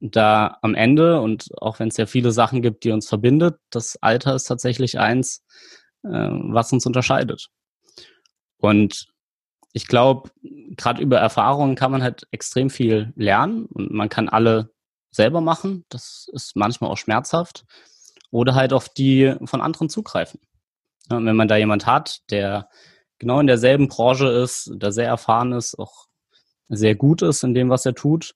da 0.00 0.58
am 0.62 0.74
Ende 0.74 1.20
und 1.20 1.48
auch 1.60 1.78
wenn 1.78 1.88
es 1.88 1.98
ja 1.98 2.06
viele 2.06 2.32
Sachen 2.32 2.62
gibt, 2.62 2.84
die 2.84 2.90
uns 2.90 3.06
verbindet, 3.06 3.58
das 3.68 3.98
Alter 4.00 4.34
ist 4.34 4.44
tatsächlich 4.44 4.98
eins, 4.98 5.44
äh, 6.02 6.08
was 6.08 6.72
uns 6.72 6.86
unterscheidet. 6.86 7.48
Und 8.56 9.06
ich 9.74 9.86
glaube, 9.86 10.30
gerade 10.76 11.02
über 11.02 11.18
Erfahrungen 11.18 11.74
kann 11.74 11.92
man 11.92 12.02
halt 12.02 12.26
extrem 12.30 12.70
viel 12.70 13.12
lernen 13.16 13.66
und 13.66 13.92
man 13.92 14.08
kann 14.08 14.30
alle 14.30 14.70
selber 15.10 15.40
machen. 15.40 15.84
Das 15.88 16.28
ist 16.32 16.56
manchmal 16.56 16.90
auch 16.90 16.98
schmerzhaft. 16.98 17.64
Oder 18.30 18.54
halt 18.54 18.72
auf 18.72 18.88
die 18.88 19.34
von 19.44 19.60
anderen 19.60 19.88
zugreifen. 19.88 20.40
Ja, 21.10 21.24
wenn 21.24 21.36
man 21.36 21.48
da 21.48 21.56
jemand 21.56 21.86
hat, 21.86 22.20
der 22.30 22.68
genau 23.18 23.40
in 23.40 23.48
derselben 23.48 23.88
Branche 23.88 24.28
ist, 24.28 24.70
der 24.72 24.92
sehr 24.92 25.08
erfahren 25.08 25.52
ist, 25.52 25.78
auch 25.78 26.06
sehr 26.68 26.94
gut 26.94 27.22
ist 27.22 27.42
in 27.42 27.54
dem, 27.54 27.68
was 27.68 27.84
er 27.84 27.94
tut 27.94 28.34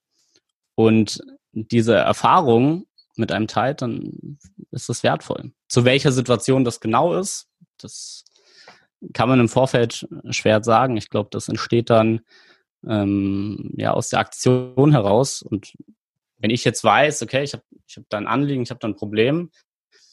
und 0.75 1.21
diese 1.53 1.95
Erfahrung 1.95 2.85
mit 3.15 3.31
einem 3.31 3.47
teilt, 3.47 3.81
dann 3.81 4.37
ist 4.71 4.89
das 4.89 5.03
wertvoll. 5.03 5.53
Zu 5.69 5.85
welcher 5.85 6.11
Situation 6.11 6.65
das 6.65 6.81
genau 6.81 7.17
ist, 7.17 7.47
das 7.77 8.25
kann 9.13 9.29
man 9.29 9.39
im 9.39 9.49
Vorfeld 9.49 10.07
schwer 10.29 10.63
sagen. 10.63 10.97
Ich 10.97 11.09
glaube, 11.09 11.29
das 11.31 11.47
entsteht 11.47 11.89
dann 11.89 12.21
ähm, 12.85 13.71
ja 13.75 13.91
aus 13.91 14.09
der 14.09 14.19
Aktion 14.19 14.91
heraus. 14.91 15.41
Und 15.41 15.73
wenn 16.45 16.51
ich 16.51 16.63
jetzt 16.63 16.83
weiß, 16.83 17.23
okay, 17.23 17.43
ich 17.43 17.53
habe 17.53 17.63
ich 17.87 17.97
hab 17.97 18.03
da 18.07 18.19
ein 18.19 18.27
Anliegen, 18.27 18.61
ich 18.61 18.69
habe 18.69 18.79
da 18.79 18.87
ein 18.87 18.95
Problem, 18.95 19.49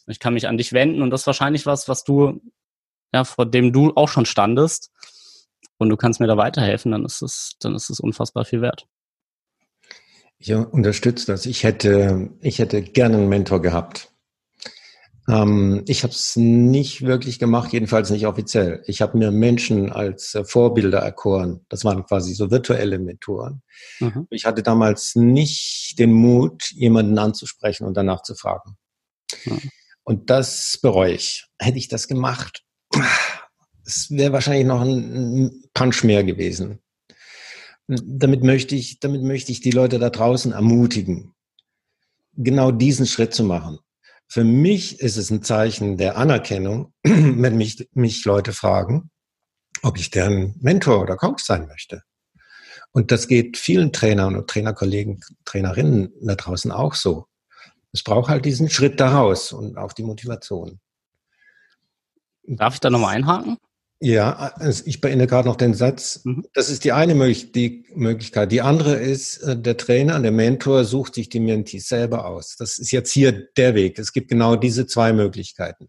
ich 0.07 0.19
kann 0.19 0.33
mich 0.33 0.49
an 0.49 0.57
dich 0.57 0.73
wenden 0.73 1.03
und 1.03 1.11
das 1.11 1.21
ist 1.21 1.27
wahrscheinlich 1.27 1.67
was, 1.67 1.91
was 1.91 2.05
du, 2.05 2.41
ja, 3.13 3.25
vor 3.25 3.45
dem 3.45 3.71
du 3.71 3.93
auch 3.97 4.09
schon 4.09 4.25
standest 4.25 4.91
und 5.77 5.91
du 5.91 5.99
kannst 5.99 6.21
mir 6.21 6.29
da 6.29 6.39
weiterhelfen, 6.39 6.93
dann 6.93 7.05
ist 7.05 7.21
es, 7.21 7.57
dann 7.61 7.75
ist 7.75 7.91
es 7.91 8.01
unfassbar 8.01 8.47
viel 8.47 8.63
wert. 8.63 8.87
Ich 10.39 10.55
unterstütze 10.55 11.27
das. 11.27 11.45
Ich 11.45 11.65
hätte, 11.65 12.31
ich 12.41 12.61
hätte 12.61 12.81
gerne 12.81 13.19
einen 13.19 13.29
Mentor 13.29 13.61
gehabt. 13.61 14.12
Ähm, 15.29 15.85
ich 15.87 16.03
habe 16.03 16.13
es 16.13 16.37
nicht 16.37 17.03
wirklich 17.03 17.39
gemacht, 17.39 17.73
jedenfalls 17.73 18.11
nicht 18.11 18.27
offiziell. 18.27 18.83
Ich 18.87 19.01
habe 19.01 19.17
mir 19.19 19.31
Menschen 19.31 19.93
als 19.93 20.35
äh, 20.35 20.45
Vorbilder 20.45 20.99
erkoren. 20.99 21.65
Das 21.69 21.85
waren 21.85 22.05
quasi 22.05 22.35
so 22.35 22.51
virtuelle 22.51 22.99
Mentoren. 22.99 23.63
Mhm. 24.01 24.27
Ich 24.31 24.47
hatte 24.47 24.63
damals 24.63 25.15
nicht 25.15 25.99
den 25.99 26.13
Mut, 26.13 26.71
jemanden 26.73 27.19
anzusprechen 27.19 27.87
und 27.87 27.97
danach 27.97 28.23
zu 28.23 28.35
fragen. 28.35 28.77
Mhm. 29.45 29.71
Und 30.05 30.31
das 30.31 30.79
bereue 30.83 31.15
ich. 31.15 31.47
Hätte 31.59 31.79
ich 31.79 31.89
das 31.89 32.09
gemacht, 32.09 32.65
es 33.85 34.11
wäre 34.11 34.33
wahrscheinlich 34.33 34.67
noch 34.67 34.81
ein 34.81 35.63
Punch 35.75 36.05
mehr 36.05 36.25
gewesen. 36.25 36.81
Damit 37.87 38.43
möchte 38.43 38.75
ich, 38.75 39.01
damit 39.01 39.23
möchte 39.23 39.53
ich 39.53 39.61
die 39.61 39.71
Leute 39.71 39.99
da 39.99 40.11
draußen 40.11 40.53
ermutigen, 40.53 41.35
genau 42.35 42.71
diesen 42.71 43.07
Schritt 43.07 43.35
zu 43.35 43.45
machen. 43.45 43.79
Für 44.33 44.45
mich 44.45 44.99
ist 45.01 45.19
es 45.19 45.29
ein 45.29 45.43
Zeichen 45.43 45.99
der 45.99 46.17
Anerkennung, 46.17 46.95
wenn 47.03 47.55
mich, 47.55 47.87
mich 47.93 48.25
Leute 48.25 48.55
fragen, 48.55 49.11
ob 49.83 49.99
ich 49.99 50.11
deren 50.11 50.55
Mentor 50.59 51.03
oder 51.03 51.19
Coach 51.19 51.45
sein 51.45 51.67
möchte. 51.67 52.03
Und 52.93 53.11
das 53.11 53.29
geht 53.29 53.59
vielen 53.59 53.93
Trainern 53.93 54.35
und 54.35 54.49
Trainerkollegen, 54.49 55.21
Trainerinnen 55.45 56.15
da 56.23 56.35
draußen 56.35 56.73
auch 56.73 56.95
so. 56.95 57.27
Es 57.93 58.03
braucht 58.03 58.31
halt 58.31 58.47
diesen 58.47 58.71
Schritt 58.71 59.01
daraus 59.01 59.53
und 59.53 59.77
auch 59.77 59.93
die 59.93 60.03
Motivation. 60.03 60.81
Darf 62.45 62.73
ich 62.73 62.81
da 62.81 62.89
nochmal 62.89 63.17
einhaken? 63.17 63.59
Ja, 64.05 64.33
also 64.57 64.83
ich 64.85 65.01
beende 65.01 65.29
gerade 65.29 65.47
noch 65.47 65.55
den 65.55 65.75
Satz. 65.75 66.23
Mhm. 66.25 66.45
Das 66.55 66.71
ist 66.71 66.83
die 66.83 66.91
eine 66.91 67.15
die 67.15 67.85
Möglichkeit. 67.95 68.51
Die 68.51 68.61
andere 68.61 68.97
ist, 68.97 69.39
äh, 69.39 69.57
der 69.57 69.77
Trainer, 69.77 70.19
der 70.19 70.33
Mentor 70.33 70.85
sucht 70.85 71.15
sich 71.15 71.29
die 71.29 71.39
Mentees 71.39 71.87
selber 71.87 72.27
aus. 72.27 72.57
Das 72.59 72.81
ist 72.81 72.91
jetzt 72.91 73.13
hier 73.13 73.47
der 73.57 73.77
Weg. 73.77 74.01
Es 74.01 74.13
gibt 74.13 74.27
genau 74.29 74.57
diese 74.57 74.89
zwei 74.89 75.13
Möglichkeiten. 75.13 75.89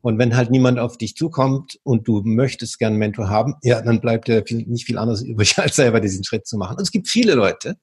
Und 0.00 0.18
wenn 0.18 0.34
halt 0.34 0.50
niemand 0.50 0.78
auf 0.78 0.96
dich 0.96 1.14
zukommt 1.14 1.78
und 1.82 2.08
du 2.08 2.22
möchtest 2.24 2.78
gern 2.78 2.94
einen 2.94 3.00
Mentor 3.00 3.28
haben, 3.28 3.56
ja, 3.62 3.82
dann 3.82 4.00
bleibt 4.00 4.28
dir 4.28 4.42
nicht 4.48 4.86
viel 4.86 4.96
anderes 4.96 5.20
übrig, 5.22 5.58
als 5.58 5.76
selber 5.76 6.00
diesen 6.00 6.24
Schritt 6.24 6.46
zu 6.46 6.56
machen. 6.56 6.78
Und 6.78 6.82
es 6.82 6.90
gibt 6.90 7.06
viele 7.06 7.34
Leute 7.34 7.76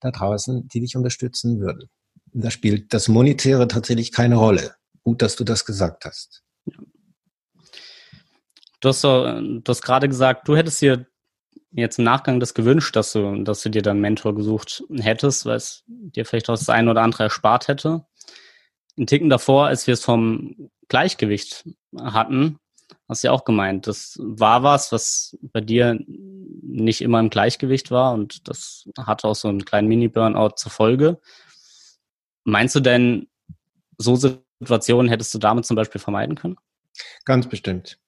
da 0.00 0.10
draußen, 0.10 0.68
die 0.68 0.80
dich 0.80 0.94
unterstützen 0.94 1.58
würden. 1.58 1.88
Da 2.34 2.50
spielt 2.50 2.92
das 2.92 3.08
Monetäre 3.08 3.66
tatsächlich 3.66 4.12
keine 4.12 4.36
Rolle. 4.36 4.74
gut, 5.02 5.22
dass 5.22 5.36
du 5.36 5.44
das 5.44 5.64
gesagt 5.64 6.04
hast. 6.04 6.43
Du 8.84 8.90
hast, 8.90 9.00
so, 9.00 9.24
du 9.24 9.62
hast 9.66 9.80
gerade 9.80 10.10
gesagt, 10.10 10.46
du 10.46 10.58
hättest 10.58 10.82
dir 10.82 11.06
jetzt 11.72 11.98
im 11.98 12.04
Nachgang 12.04 12.38
das 12.38 12.52
gewünscht, 12.52 12.94
dass 12.94 13.12
du, 13.12 13.42
dass 13.42 13.62
du 13.62 13.70
dir 13.70 13.80
dann 13.80 13.92
einen 13.92 14.02
Mentor 14.02 14.34
gesucht 14.34 14.84
hättest, 14.94 15.46
weil 15.46 15.56
es 15.56 15.84
dir 15.86 16.26
vielleicht 16.26 16.50
auch 16.50 16.58
das 16.58 16.68
eine 16.68 16.90
oder 16.90 17.00
andere 17.00 17.22
erspart 17.22 17.68
hätte. 17.68 18.04
Ein 18.98 19.06
Ticken 19.06 19.30
davor, 19.30 19.68
als 19.68 19.86
wir 19.86 19.94
es 19.94 20.04
vom 20.04 20.70
Gleichgewicht 20.88 21.64
hatten, 21.98 22.58
hast 23.08 23.24
du 23.24 23.28
ja 23.28 23.32
auch 23.32 23.46
gemeint, 23.46 23.86
das 23.86 24.18
war 24.20 24.62
was, 24.62 24.92
was 24.92 25.38
bei 25.40 25.62
dir 25.62 25.98
nicht 26.06 27.00
immer 27.00 27.20
im 27.20 27.30
Gleichgewicht 27.30 27.90
war 27.90 28.12
und 28.12 28.46
das 28.48 28.86
hatte 28.98 29.28
auch 29.28 29.34
so 29.34 29.48
einen 29.48 29.64
kleinen 29.64 29.88
Mini-Burnout 29.88 30.56
zur 30.56 30.70
Folge. 30.70 31.18
Meinst 32.44 32.74
du 32.74 32.80
denn, 32.80 33.28
so 33.96 34.14
Situationen 34.14 35.08
hättest 35.08 35.32
du 35.32 35.38
damit 35.38 35.64
zum 35.64 35.74
Beispiel 35.74 36.02
vermeiden 36.02 36.34
können? 36.34 36.56
Ganz 37.24 37.48
bestimmt. 37.48 37.98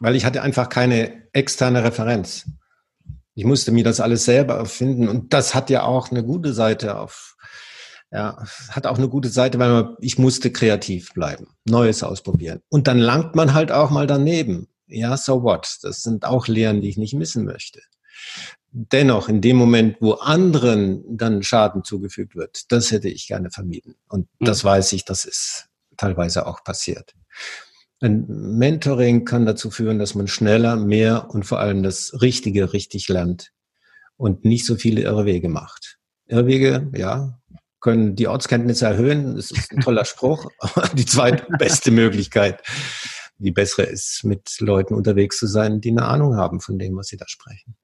Weil 0.00 0.16
ich 0.16 0.24
hatte 0.24 0.42
einfach 0.42 0.68
keine 0.68 1.28
externe 1.32 1.82
Referenz. 1.82 2.46
Ich 3.34 3.44
musste 3.44 3.72
mir 3.72 3.84
das 3.84 4.00
alles 4.00 4.24
selber 4.24 4.54
erfinden 4.54 5.08
und 5.08 5.32
das 5.32 5.54
hat 5.54 5.68
ja 5.70 5.82
auch 5.82 6.10
eine 6.10 6.24
gute 6.24 6.52
Seite 6.52 6.98
auf, 6.98 7.36
ja, 8.10 8.42
hat 8.70 8.86
auch 8.86 8.98
eine 8.98 9.08
gute 9.08 9.28
Seite, 9.28 9.58
weil 9.58 9.70
man, 9.70 9.96
ich 10.00 10.18
musste 10.18 10.50
kreativ 10.50 11.12
bleiben, 11.12 11.48
Neues 11.64 12.02
ausprobieren. 12.02 12.60
Und 12.68 12.88
dann 12.88 12.98
langt 12.98 13.34
man 13.34 13.52
halt 13.52 13.72
auch 13.72 13.90
mal 13.90 14.06
daneben. 14.06 14.68
Ja, 14.86 15.16
so 15.16 15.42
what? 15.42 15.78
Das 15.82 16.02
sind 16.02 16.24
auch 16.24 16.46
Lehren, 16.46 16.80
die 16.80 16.88
ich 16.88 16.96
nicht 16.96 17.14
missen 17.14 17.44
möchte. 17.44 17.80
Dennoch, 18.70 19.28
in 19.28 19.40
dem 19.40 19.56
Moment, 19.56 19.96
wo 20.00 20.12
anderen 20.12 21.04
dann 21.16 21.42
Schaden 21.42 21.82
zugefügt 21.82 22.36
wird, 22.36 22.70
das 22.72 22.90
hätte 22.90 23.08
ich 23.08 23.26
gerne 23.26 23.50
vermieden. 23.50 23.96
Und 24.08 24.28
mhm. 24.38 24.46
das 24.46 24.64
weiß 24.64 24.92
ich, 24.92 25.04
das 25.04 25.24
ist 25.24 25.68
teilweise 25.96 26.46
auch 26.46 26.62
passiert. 26.62 27.14
Ein 28.00 28.26
Mentoring 28.28 29.24
kann 29.24 29.46
dazu 29.46 29.70
führen, 29.70 29.98
dass 29.98 30.14
man 30.14 30.28
schneller, 30.28 30.76
mehr 30.76 31.30
und 31.30 31.44
vor 31.44 31.60
allem 31.60 31.82
das 31.82 32.20
Richtige 32.20 32.72
richtig 32.72 33.08
lernt 33.08 33.52
und 34.16 34.44
nicht 34.44 34.66
so 34.66 34.76
viele 34.76 35.02
Irrwege 35.02 35.48
macht. 35.48 35.98
Irrwege, 36.26 36.90
ja, 36.94 37.38
können 37.80 38.16
die 38.16 38.28
Ortskenntnisse 38.28 38.86
erhöhen. 38.86 39.36
Das 39.36 39.50
ist 39.50 39.72
ein 39.72 39.80
toller 39.80 40.04
Spruch. 40.04 40.50
Aber 40.58 40.88
die 40.88 41.06
zweitbeste 41.06 41.90
Möglichkeit, 41.90 42.62
die 43.38 43.50
bessere 43.52 43.84
ist, 43.84 44.24
mit 44.24 44.60
Leuten 44.60 44.94
unterwegs 44.94 45.38
zu 45.38 45.46
sein, 45.46 45.80
die 45.80 45.90
eine 45.90 46.04
Ahnung 46.04 46.36
haben 46.36 46.60
von 46.60 46.78
dem, 46.78 46.96
was 46.96 47.06
sie 47.08 47.16
da 47.16 47.26
sprechen. 47.28 47.76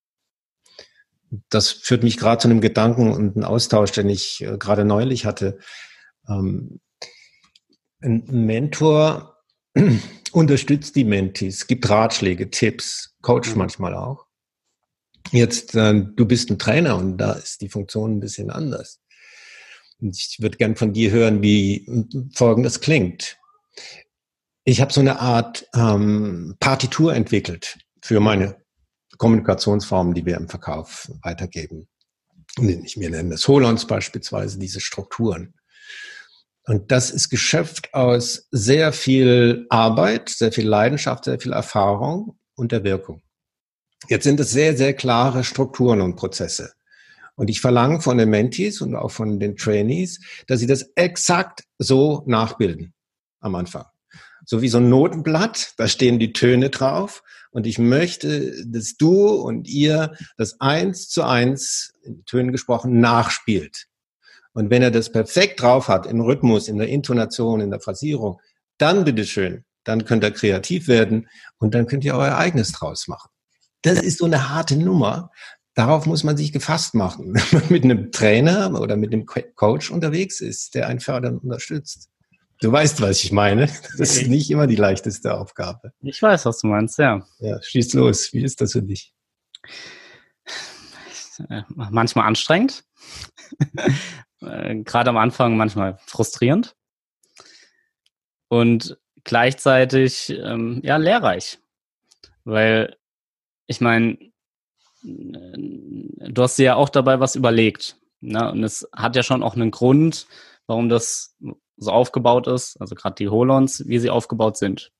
Das 1.49 1.71
führt 1.71 2.03
mich 2.03 2.19
gerade 2.19 2.43
zu 2.43 2.49
einem 2.49 2.61
Gedanken 2.61 3.13
und 3.13 3.37
einem 3.37 3.45
Austausch, 3.45 3.93
den 3.93 4.09
ich 4.11 4.43
äh, 4.43 4.59
gerade 4.59 4.85
neulich 4.85 5.25
hatte. 5.25 5.59
Ähm, 6.29 6.81
ein 8.01 8.25
Mentor 8.27 9.32
unterstützt 10.33 10.97
die 10.97 11.05
Mentis, 11.05 11.67
gibt 11.67 11.89
Ratschläge, 11.89 12.51
Tipps, 12.51 13.15
coacht 13.23 13.53
mhm. 13.53 13.59
manchmal 13.59 13.95
auch. 13.95 14.27
Jetzt, 15.31 15.75
äh, 15.75 15.95
du 15.95 16.27
bist 16.27 16.51
ein 16.51 16.59
Trainer 16.59 16.97
und 16.97 17.19
da 17.19 17.33
ist 17.33 17.61
die 17.61 17.69
Funktion 17.69 18.17
ein 18.17 18.21
bisschen 18.21 18.51
anders. 18.51 19.01
Und 20.01 20.17
ich 20.17 20.39
würde 20.41 20.59
gern 20.59 20.77
von 20.77 20.93
dir 20.93 21.11
hören, 21.11 21.43
wie 21.43 21.87
Folgendes 22.35 22.81
klingt. 22.81 23.39
Ich 24.65 24.81
habe 24.81 24.93
so 24.93 25.01
eine 25.01 25.21
Art 25.21 25.67
ähm, 25.75 26.57
Partitur 26.61 27.15
entwickelt 27.15 27.79
für 28.03 28.21
meine 28.21 28.57
Kommunikationsformen, 29.19 30.15
die 30.15 30.27
wir 30.27 30.37
im 30.37 30.49
Verkauf 30.49 31.11
weitergeben. 31.23 31.89
Ich 32.59 32.97
mir 32.97 33.11
nenne 33.11 33.31
das 33.31 33.47
Holons 33.49 33.87
beispielsweise, 33.87 34.59
diese 34.59 34.81
Strukturen. 34.81 35.55
Und 36.65 36.93
das 36.93 37.11
ist 37.11 37.29
geschöpft 37.29 37.93
aus 37.93 38.47
sehr 38.51 38.93
viel 38.93 39.67
Arbeit, 39.69 40.29
sehr 40.29 40.53
viel 40.53 40.69
Leidenschaft, 40.69 41.25
sehr 41.25 41.41
viel 41.41 41.53
Erfahrung 41.53 42.39
und 42.55 42.73
der 42.73 42.85
Wirkung. 42.85 43.23
Jetzt 44.09 44.25
sind 44.25 44.39
es 44.41 44.51
sehr, 44.51 44.77
sehr 44.77 44.95
klare 44.95 45.45
Strukturen 45.45 46.01
und 46.01 46.17
Prozesse. 46.17 46.73
Und 47.35 47.51
ich 47.51 47.61
verlange 47.61 48.01
von 48.01 48.19
den 48.19 48.31
Mentees 48.31 48.81
und 48.81 48.95
auch 48.95 49.11
von 49.11 49.41
den 49.41 49.57
Trainees, 49.57 50.21
dass 50.47 50.61
sie 50.61 50.67
das 50.67 50.83
exakt 50.95 51.65
so 51.79 52.23
nachbilden 52.27 52.95
am 53.41 53.55
Anfang. 53.55 53.87
So 54.45 54.61
wie 54.61 54.69
so 54.69 54.79
ein 54.79 54.89
Notenblatt, 54.89 55.75
da 55.77 55.89
stehen 55.89 56.19
die 56.19 56.33
Töne 56.33 56.71
drauf. 56.71 57.23
Und 57.51 57.67
ich 57.67 57.79
möchte, 57.79 58.65
dass 58.67 58.97
du 58.97 59.29
und 59.29 59.69
ihr 59.69 60.17
das 60.37 60.61
eins 60.61 61.09
zu 61.09 61.23
eins 61.23 61.93
in 62.03 62.25
Tönen 62.25 62.51
gesprochen 62.51 63.01
nachspielt. 63.01 63.87
Und 64.55 64.71
wenn 64.71 64.83
er 64.83 64.91
das 64.91 65.11
perfekt 65.11 65.63
drauf 65.63 65.89
hat, 65.89 66.07
im 66.07 66.21
Rhythmus, 66.21 66.69
in 66.69 66.79
der 66.79 66.89
Intonation, 66.89 67.61
in 67.61 67.71
der 67.71 67.81
Phrasierung, 67.81 68.41
dann 68.79 69.05
bitteschön, 69.05 69.65
dann 69.85 70.05
könnt 70.05 70.25
ihr 70.25 70.31
kreativ 70.31 70.89
werden 70.89 71.29
und 71.59 71.75
dann 71.75 71.87
könnt 71.87 72.05
ihr 72.05 72.15
euer 72.15 72.37
eigenes 72.37 72.73
draus 72.73 73.09
machen. 73.09 73.31
Das 73.83 74.01
ist 74.01 74.19
so 74.19 74.27
eine 74.27 74.51
harte 74.51 74.77
Nummer. 74.77 75.31
Darauf 75.75 76.07
muss 76.07 76.23
man 76.23 76.37
sich 76.37 76.53
gefasst 76.53 76.95
machen, 76.95 77.35
wenn 77.51 77.61
man 77.61 77.69
mit 77.71 77.85
einem 77.85 78.13
Trainer 78.13 78.79
oder 78.81 78.97
mit 78.97 79.13
einem 79.13 79.27
Coach 79.27 79.91
unterwegs 79.91 80.41
ist, 80.41 80.75
der 80.75 80.89
einen 80.89 81.01
fördern 81.01 81.39
unterstützt. 81.39 82.09
Du 82.61 82.71
weißt, 82.71 83.01
was 83.01 83.25
ich 83.25 83.33
meine. 83.33 83.67
Das 83.99 84.17
ist 84.17 84.29
nicht 84.29 84.49
immer 84.51 84.69
die 84.69 84.77
leichteste 84.77 85.37
Aufgabe. 85.37 85.93
Ich 86.01 86.23
weiß, 86.23 86.47
was 86.47 86.61
du 86.61 86.69
meinst, 86.69 86.97
ja. 86.97 87.27
Ja, 87.41 87.61
schieß 87.61 87.95
los. 87.95 88.33
Wie 88.33 88.45
ist 88.45 88.61
das 88.61 88.73
für 88.73 88.83
dich? 88.83 89.13
Äh, 91.49 91.63
manchmal 91.69 92.27
anstrengend. 92.27 92.85
äh, 94.45 94.77
gerade 94.77 95.11
am 95.11 95.17
Anfang 95.17 95.57
manchmal 95.57 95.99
frustrierend 96.07 96.75
und 98.49 98.99
gleichzeitig 99.25 100.31
ähm, 100.31 100.81
ja 100.83 100.97
lehrreich, 100.97 101.59
weil 102.45 102.97
ich 103.67 103.81
meine, 103.81 104.19
du 105.03 106.43
hast 106.43 106.59
dir 106.59 106.65
ja 106.65 106.75
auch 106.77 106.89
dabei 106.89 107.21
was 107.21 107.37
überlegt, 107.37 107.97
ne? 108.21 108.51
und 108.51 108.63
es 108.63 108.89
hat 108.95 109.17
ja 109.17 109.23
schon 109.23 109.43
auch 109.43 109.55
einen 109.55 109.71
Grund, 109.71 110.27
warum 110.67 110.89
das 110.89 111.37
so 111.77 111.91
aufgebaut 111.91 112.47
ist, 112.47 112.81
also 112.81 112.95
gerade 112.95 113.17
die 113.17 113.29
Holons, 113.29 113.87
wie 113.89 113.99
sie 113.99 114.11
aufgebaut 114.11 114.57
sind. 114.57 114.93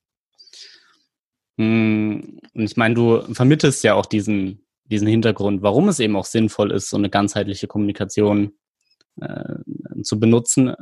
Hm, 1.59 2.41
und 2.55 2.63
ich 2.63 2.77
meine, 2.77 2.95
du 2.95 3.21
vermittelst 3.35 3.85
ja 3.85 3.95
auch 3.95 4.07
diesen, 4.07 4.67
diesen 4.85 5.07
Hintergrund, 5.07 5.63
warum 5.63 5.89
es 5.89 6.01
eben 6.01 6.17
auch 6.17 6.25
sinnvoll 6.25 6.73
ist, 6.73 6.91
so 6.91 6.97
eine 6.97 7.11
ganzheitliche 7.11 7.67
Kommunikation 7.67 8.53
äh, 9.21 10.03
zu 10.03 10.19
benutzen, 10.19 10.75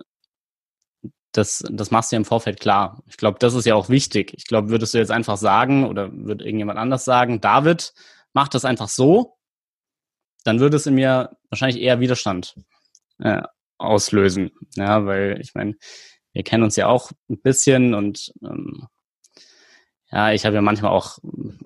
das, 1.33 1.62
das 1.71 1.90
machst 1.90 2.11
du 2.11 2.16
ja 2.16 2.19
im 2.19 2.25
Vorfeld 2.25 2.61
klar. 2.61 3.03
Ich 3.07 3.16
glaube, 3.16 3.38
das 3.38 3.55
ist 3.55 3.64
ja 3.64 3.75
auch 3.75 3.88
wichtig. 3.88 4.35
Ich 4.37 4.47
glaube, 4.47 4.71
würdest 4.71 4.95
du 4.95 4.99
jetzt 4.99 5.12
einfach 5.12 5.37
sagen 5.37 5.87
oder 5.87 6.12
würde 6.12 6.45
irgendjemand 6.45 6.79
anders 6.79 7.05
sagen, 7.05 7.40
David, 7.40 7.93
mach 8.33 8.49
das 8.49 8.64
einfach 8.64 8.88
so, 8.88 9.37
dann 10.45 10.61
würde 10.61 10.77
es 10.77 10.87
in 10.87 10.95
mir 10.95 11.37
wahrscheinlich 11.49 11.81
eher 11.81 12.01
Widerstand 12.01 12.55
äh, 13.19 13.43
auslösen. 13.79 14.51
Ja, 14.75 15.07
weil 15.07 15.40
ich 15.40 15.55
meine, 15.55 15.77
wir 16.33 16.43
kennen 16.43 16.64
uns 16.64 16.77
ja 16.77 16.88
auch 16.88 17.12
ein 17.29 17.40
bisschen 17.40 17.95
und 17.95 18.33
ähm, 18.43 18.87
ja, 20.11 20.33
ich 20.33 20.45
habe 20.45 20.57
ja 20.57 20.62
manchmal 20.62 20.90
auch 20.90 21.19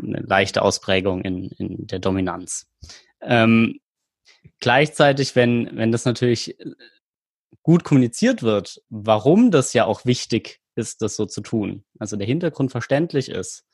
eine 0.03 0.21
leichte 0.21 0.61
Ausprägung 0.61 1.23
in, 1.23 1.49
in 1.53 1.87
der 1.87 1.99
Dominanz. 1.99 2.67
Ähm, 3.23 3.81
Gleichzeitig, 4.61 5.37
wenn, 5.37 5.71
wenn 5.77 5.93
das 5.93 6.05
natürlich 6.05 6.57
gut 7.63 7.85
kommuniziert 7.85 8.43
wird, 8.43 8.83
warum 8.89 9.51
das 9.51 9.73
ja 9.73 9.85
auch 9.85 10.05
wichtig 10.05 10.61
ist, 10.75 11.03
das 11.03 11.17
so 11.17 11.27
zu 11.27 11.41
tun, 11.41 11.85
also 11.99 12.17
der 12.17 12.27
Hintergrund 12.27 12.71
verständlich 12.71 13.29
ist 13.29 13.65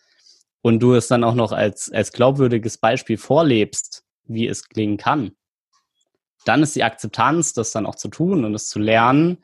und 0.63 0.81
du 0.81 0.95
es 0.95 1.09
dann 1.09 1.25
auch 1.25 1.35
noch 1.35 1.53
als, 1.53 1.91
als 1.91 2.13
glaubwürdiges 2.13 2.79
Beispiel 2.79 3.19
vorlebst, 3.19 4.05
wie 4.25 4.47
es 4.47 4.69
klingen 4.69 4.97
kann, 4.97 5.33
dann 6.45 6.63
ist 6.63 6.77
die 6.77 6.85
Akzeptanz, 6.85 7.53
das 7.53 7.73
dann 7.73 7.87
auch 7.87 7.97
zu 7.97 8.09
tun 8.09 8.45
und 8.45 8.55
es 8.55 8.69
zu 8.69 8.79
lernen, 8.79 9.39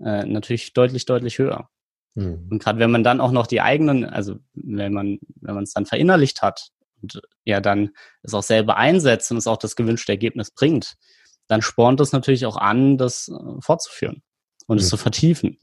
äh, 0.00 0.24
natürlich 0.24 0.72
deutlich, 0.72 1.06
deutlich 1.06 1.38
höher. 1.38 1.68
Mhm. 2.14 2.48
Und 2.50 2.62
gerade 2.62 2.78
wenn 2.78 2.90
man 2.90 3.04
dann 3.04 3.20
auch 3.20 3.32
noch 3.32 3.46
die 3.46 3.60
eigenen, 3.60 4.04
also 4.04 4.36
wenn 4.54 4.92
man, 4.92 5.18
wenn 5.36 5.54
man 5.54 5.64
es 5.64 5.72
dann 5.72 5.86
verinnerlicht 5.86 6.42
hat, 6.42 6.70
und 7.04 7.22
ja 7.44 7.60
dann 7.60 7.90
es 8.22 8.34
auch 8.34 8.42
selber 8.42 8.76
einsetzt 8.76 9.30
und 9.30 9.36
es 9.36 9.46
auch 9.46 9.56
das 9.56 9.76
gewünschte 9.76 10.12
Ergebnis 10.12 10.50
bringt, 10.50 10.94
dann 11.46 11.62
spornt 11.62 12.00
es 12.00 12.12
natürlich 12.12 12.46
auch 12.46 12.56
an, 12.56 12.98
das 12.98 13.28
äh, 13.28 13.60
fortzuführen 13.60 14.22
und 14.66 14.78
es 14.78 14.86
mhm. 14.86 14.90
zu 14.90 14.96
vertiefen. 14.96 15.58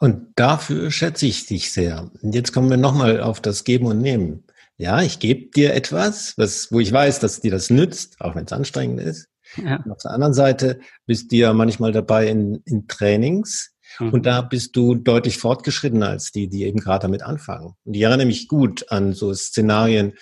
Und 0.00 0.32
dafür 0.36 0.90
schätze 0.90 1.26
ich 1.26 1.46
dich 1.46 1.72
sehr. 1.72 2.10
Und 2.22 2.34
jetzt 2.34 2.52
kommen 2.52 2.70
wir 2.70 2.76
nochmal 2.76 3.20
auf 3.20 3.40
das 3.40 3.64
Geben 3.64 3.86
und 3.86 4.00
Nehmen. 4.00 4.44
Ja, 4.76 5.02
ich 5.02 5.18
gebe 5.18 5.50
dir 5.50 5.74
etwas, 5.74 6.34
was, 6.36 6.70
wo 6.70 6.78
ich 6.78 6.92
weiß, 6.92 7.18
dass 7.18 7.40
dir 7.40 7.50
das 7.50 7.68
nützt, 7.68 8.20
auch 8.20 8.36
wenn 8.36 8.44
es 8.44 8.52
anstrengend 8.52 9.00
ist. 9.00 9.28
Ja. 9.56 9.82
auf 9.88 10.02
der 10.02 10.10
anderen 10.10 10.34
Seite 10.34 10.78
bist 11.06 11.32
du 11.32 11.36
ja 11.36 11.54
manchmal 11.54 11.90
dabei 11.90 12.28
in, 12.28 12.60
in 12.66 12.86
Trainings, 12.86 13.74
Mhm. 13.98 14.12
Und 14.12 14.26
da 14.26 14.42
bist 14.42 14.76
du 14.76 14.94
deutlich 14.94 15.38
fortgeschrittener 15.38 16.08
als 16.08 16.32
die, 16.32 16.48
die 16.48 16.64
eben 16.64 16.80
gerade 16.80 17.02
damit 17.02 17.22
anfangen. 17.22 17.74
Und 17.84 17.94
ich 17.94 18.02
erinnere 18.02 18.26
mich 18.26 18.48
gut 18.48 18.90
an 18.90 19.12
so 19.12 19.32
Szenarien, 19.34 20.14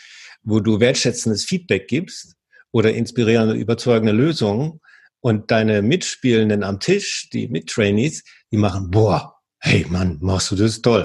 wo 0.43 0.61
du 0.61 0.81
wertschätzendes 0.81 1.45
Feedback 1.45 1.89
gibst 1.89 2.35
oder 2.71 2.93
inspirierende, 2.93 3.55
überzeugende 3.55 4.13
Lösungen 4.13 4.81
und 5.21 5.51
deine 5.51 5.83
Mitspielenden 5.83 6.63
am 6.63 6.81
Tisch, 6.81 7.29
die 7.33 7.49
Mittrainees, 7.49 8.23
die 8.53 8.57
machen, 8.57 8.91
boah, 8.91 9.35
hey 9.59 9.87
Mann, 9.89 10.19
machst 10.21 10.51
du 10.51 10.57
das 10.57 10.83
toll. 10.83 11.05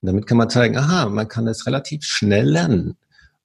Und 0.00 0.06
damit 0.06 0.26
kann 0.26 0.38
man 0.38 0.50
zeigen, 0.50 0.76
aha, 0.76 1.08
man 1.08 1.28
kann 1.28 1.46
das 1.46 1.66
relativ 1.66 2.04
schnell 2.04 2.48
lernen. 2.48 2.96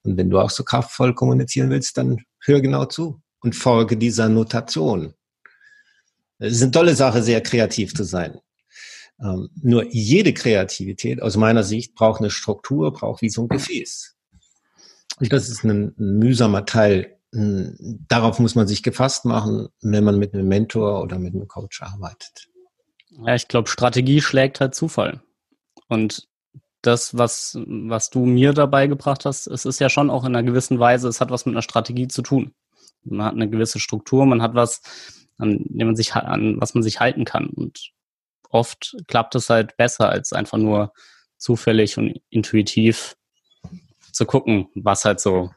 Und 0.04 0.18
wenn 0.18 0.30
du 0.30 0.40
auch 0.40 0.50
so 0.50 0.64
kraftvoll 0.64 1.14
kommunizieren 1.14 1.70
willst, 1.70 1.98
dann 1.98 2.24
hör 2.40 2.62
genau 2.62 2.86
zu 2.86 3.22
und 3.42 3.56
folge 3.56 3.98
dieser 3.98 4.30
Notation. 4.30 5.14
Es 6.40 6.54
ist 6.54 6.62
eine 6.64 6.72
tolle 6.72 6.96
Sache, 6.96 7.22
sehr 7.22 7.42
kreativ 7.42 7.94
zu 7.94 8.04
sein. 8.04 8.40
Ähm, 9.20 9.50
nur 9.62 9.86
jede 9.90 10.34
Kreativität 10.34 11.22
aus 11.22 11.38
meiner 11.38 11.64
Sicht 11.64 11.96
braucht 11.96 12.20
eine 12.20 12.30
Struktur, 12.30 12.94
braucht 12.94 13.22
wie 13.22 13.30
so 13.30 13.44
ein 13.44 13.48
Gefäß. 13.48 14.16
Und 15.20 15.34
das 15.34 15.50
ist 15.50 15.64
ein, 15.64 15.96
ein 15.98 16.20
mühsamer 16.20 16.66
Teil. 16.66 17.18
Darauf 17.32 18.40
muss 18.40 18.56
man 18.56 18.68
sich 18.68 18.84
gefasst 18.84 19.26
machen, 19.26 19.70
wenn 19.82 20.04
man 20.04 20.18
mit 20.18 20.34
einem 20.34 20.48
Mentor 20.48 21.02
oder 21.02 21.20
mit 21.20 21.34
einem 21.34 21.48
Coach 21.48 21.82
arbeitet. 21.82 22.48
Ja, 23.10 23.36
ich 23.36 23.48
glaube, 23.48 23.70
Strategie 23.70 24.22
schlägt 24.22 24.62
halt 24.62 24.76
Zufall. 24.76 25.22
Und 25.88 26.28
das, 26.82 27.18
was, 27.18 27.58
was 27.66 28.10
du 28.10 28.26
mir 28.26 28.54
dabei 28.54 28.88
gebracht 28.88 29.26
hast, 29.26 29.48
es 29.48 29.66
ist 29.66 29.80
ja 29.80 29.90
schon 29.90 30.10
auch 30.10 30.24
in 30.24 30.36
einer 30.36 30.44
gewissen 30.44 30.80
Weise, 30.80 31.08
es 31.08 31.20
hat 31.20 31.32
was 31.32 31.46
mit 31.46 31.54
einer 31.54 31.62
Strategie 31.62 32.08
zu 32.08 32.22
tun. 32.22 32.54
Man 33.04 33.26
hat 33.26 33.34
eine 33.34 33.50
gewisse 33.50 33.80
Struktur, 33.80 34.26
man 34.26 34.42
hat 34.42 34.54
was, 34.54 34.82
an 35.38 35.66
dem 35.66 35.88
man 35.88 35.96
sich, 35.96 36.14
an 36.14 36.62
was 36.62 36.76
man 36.76 36.84
sich 36.84 37.00
halten 37.00 37.26
kann. 37.26 37.48
Und 37.48 37.92
oft 38.50 38.96
klappt 39.08 39.36
es 39.36 39.50
halt 39.50 39.78
besser, 39.78 40.10
als 40.10 40.34
einfach 40.34 40.58
nur 40.58 40.94
zufällig 41.38 41.98
und 41.98 42.20
intuitiv 42.30 43.16
zu 44.12 44.26
gucken, 44.26 44.68
was 44.76 45.06
halt 45.06 45.20
so 45.20 45.52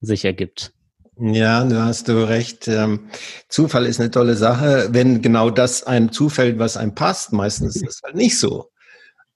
sich 0.00 0.24
ergibt. 0.24 0.72
Ja, 1.16 1.64
du 1.64 1.80
hast 1.80 2.08
du 2.08 2.28
recht. 2.28 2.66
Ähm, 2.66 3.08
Zufall 3.48 3.86
ist 3.86 4.00
eine 4.00 4.10
tolle 4.10 4.34
Sache, 4.34 4.88
wenn 4.90 5.22
genau 5.22 5.50
das 5.50 5.84
einem 5.84 6.10
zufällt, 6.10 6.58
was 6.58 6.76
einem 6.76 6.94
passt. 6.94 7.32
Meistens 7.32 7.76
ist 7.76 7.88
es 7.88 8.00
halt 8.02 8.16
nicht 8.16 8.38
so. 8.38 8.70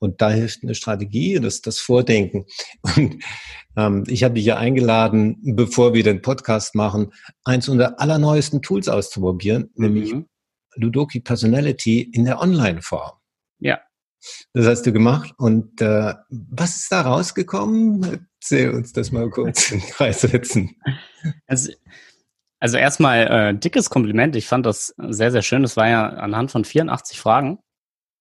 Und 0.00 0.20
da 0.20 0.30
hilft 0.30 0.62
eine 0.62 0.74
Strategie, 0.74 1.38
das, 1.40 1.60
das 1.60 1.78
Vordenken. 1.78 2.46
Und 2.96 3.22
ähm, 3.76 4.04
ich 4.08 4.24
habe 4.24 4.34
dich 4.34 4.44
ja 4.44 4.56
eingeladen, 4.56 5.38
bevor 5.42 5.94
wir 5.94 6.02
den 6.02 6.22
Podcast 6.22 6.74
machen, 6.74 7.12
eins 7.44 7.68
unserer 7.68 8.00
allerneuesten 8.00 8.62
Tools 8.62 8.88
auszuprobieren, 8.88 9.70
mhm. 9.74 9.84
nämlich 9.84 10.14
Ludoki 10.78 11.20
Personality 11.20 12.02
in 12.02 12.24
der 12.24 12.40
Online-Form. 12.40 13.12
Ja. 13.58 13.80
Das 14.52 14.66
hast 14.66 14.82
du 14.86 14.92
gemacht. 14.92 15.32
Und 15.38 15.80
äh, 15.80 16.14
was 16.28 16.76
ist 16.76 16.92
da 16.92 17.02
rausgekommen? 17.02 18.26
Erzähl 18.40 18.70
uns 18.70 18.92
das 18.92 19.12
mal 19.12 19.30
kurz 19.30 19.70
in 19.70 19.82
drei 19.96 20.12
Sätzen. 20.12 20.76
Also, 21.46 21.72
also 22.60 22.76
erstmal 22.76 23.26
äh, 23.26 23.58
dickes 23.58 23.90
Kompliment. 23.90 24.34
Ich 24.36 24.46
fand 24.46 24.66
das 24.66 24.94
sehr, 24.98 25.30
sehr 25.30 25.42
schön. 25.42 25.62
Das 25.62 25.76
war 25.76 25.88
ja 25.88 26.08
anhand 26.08 26.50
von 26.50 26.64
84 26.64 27.20
Fragen. 27.20 27.58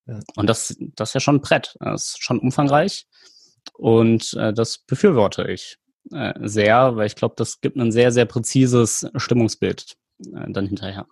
Ja. 0.05 0.19
Und 0.35 0.47
das, 0.47 0.75
das 0.79 1.09
ist 1.09 1.13
ja 1.15 1.19
schon 1.19 1.37
ein 1.37 1.41
Brett. 1.41 1.75
Das 1.79 2.09
ist 2.09 2.23
schon 2.23 2.39
umfangreich. 2.39 3.07
Und 3.73 4.33
äh, 4.35 4.53
das 4.53 4.79
befürworte 4.79 5.51
ich 5.51 5.77
äh, 6.11 6.33
sehr, 6.41 6.95
weil 6.95 7.07
ich 7.07 7.15
glaube, 7.15 7.35
das 7.37 7.59
gibt 7.59 7.77
ein 7.77 7.91
sehr, 7.91 8.11
sehr 8.11 8.25
präzises 8.25 9.09
Stimmungsbild 9.15 9.97
äh, 10.19 10.51
dann 10.51 10.67
hinterher. 10.67 11.07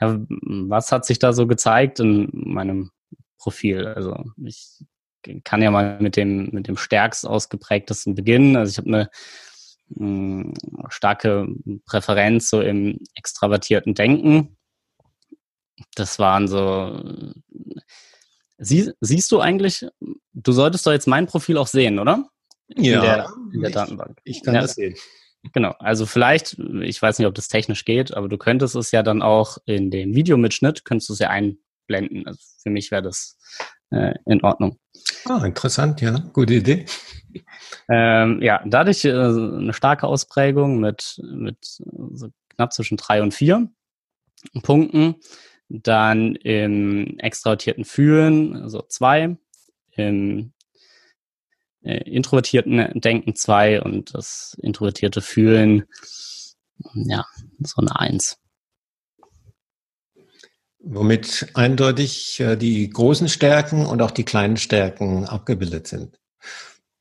Ja, 0.00 0.18
was 0.28 0.92
hat 0.92 1.04
sich 1.04 1.18
da 1.18 1.32
so 1.32 1.46
gezeigt 1.46 2.00
in 2.00 2.30
meinem 2.32 2.90
Profil? 3.38 3.86
Also 3.86 4.24
ich 4.44 4.80
kann 5.44 5.62
ja 5.62 5.70
mal 5.70 5.98
mit 6.00 6.16
dem, 6.16 6.50
mit 6.50 6.68
dem 6.68 6.76
stärkst 6.76 7.26
ausgeprägtesten 7.26 8.14
beginnen. 8.14 8.56
Also 8.56 8.70
ich 8.70 8.78
habe 8.78 8.88
eine 8.88 9.10
mh, 9.88 10.44
hm, 10.44 10.54
starke 10.88 11.46
Präferenz 11.86 12.50
so 12.50 12.60
im 12.60 12.98
extravertierten 13.14 13.94
Denken. 13.94 14.56
Das 15.94 16.18
waren 16.18 16.48
so. 16.48 17.02
Sie, 18.58 18.92
siehst 19.00 19.32
du 19.32 19.40
eigentlich, 19.40 19.86
du 20.32 20.52
solltest 20.52 20.86
doch 20.86 20.92
jetzt 20.92 21.08
mein 21.08 21.26
Profil 21.26 21.58
auch 21.58 21.66
sehen, 21.66 21.98
oder? 21.98 22.28
In 22.68 22.84
ja, 22.84 23.00
der, 23.00 23.30
in 23.52 23.60
der 23.60 23.70
Datenbank. 23.70 24.20
Ich 24.24 24.42
kann 24.42 24.54
ja. 24.54 24.62
das 24.62 24.74
sehen. 24.74 24.94
Genau, 25.52 25.74
also 25.78 26.06
vielleicht, 26.06 26.58
ich 26.82 27.00
weiß 27.00 27.18
nicht, 27.18 27.28
ob 27.28 27.34
das 27.34 27.48
technisch 27.48 27.84
geht, 27.84 28.14
aber 28.14 28.28
du 28.28 28.38
könntest 28.38 28.74
es 28.76 28.90
ja 28.90 29.02
dann 29.02 29.22
auch 29.22 29.58
in 29.66 29.90
dem 29.90 30.14
Videomitschnitt, 30.14 30.84
könntest 30.84 31.08
du 31.10 31.12
es 31.12 31.18
ja 31.18 31.30
einblenden. 31.30 32.26
Also 32.26 32.40
für 32.62 32.70
mich 32.70 32.90
wäre 32.90 33.02
das 33.02 33.38
äh, 33.90 34.14
in 34.26 34.42
Ordnung. 34.42 34.78
Ah, 35.26 35.44
interessant, 35.44 36.00
ja, 36.00 36.18
gute 36.32 36.54
Idee. 36.54 36.86
Ähm, 37.88 38.40
ja, 38.42 38.62
dadurch 38.64 39.04
äh, 39.04 39.12
eine 39.12 39.72
starke 39.72 40.06
Ausprägung 40.06 40.80
mit, 40.80 41.20
mit 41.22 41.58
so 41.62 42.28
knapp 42.50 42.72
zwischen 42.72 42.96
drei 42.96 43.22
und 43.22 43.34
vier 43.34 43.68
Punkten. 44.62 45.16
Dann 45.68 46.36
im 46.36 47.18
extravertierten 47.18 47.84
Fühlen, 47.84 48.56
also 48.56 48.82
zwei, 48.88 49.36
im 49.92 50.52
introvertierten 51.84 53.00
Denken 53.00 53.34
zwei 53.36 53.80
und 53.82 54.14
das 54.14 54.56
introvertierte 54.60 55.20
Fühlen, 55.20 55.84
ja, 56.94 57.24
so 57.60 57.80
eine 57.80 57.98
Eins. 57.98 58.38
Womit 60.86 61.46
eindeutig 61.54 62.40
äh, 62.40 62.56
die 62.56 62.90
großen 62.90 63.28
Stärken 63.28 63.86
und 63.86 64.02
auch 64.02 64.10
die 64.10 64.24
kleinen 64.24 64.58
Stärken 64.58 65.24
abgebildet 65.24 65.86
sind. 65.86 66.18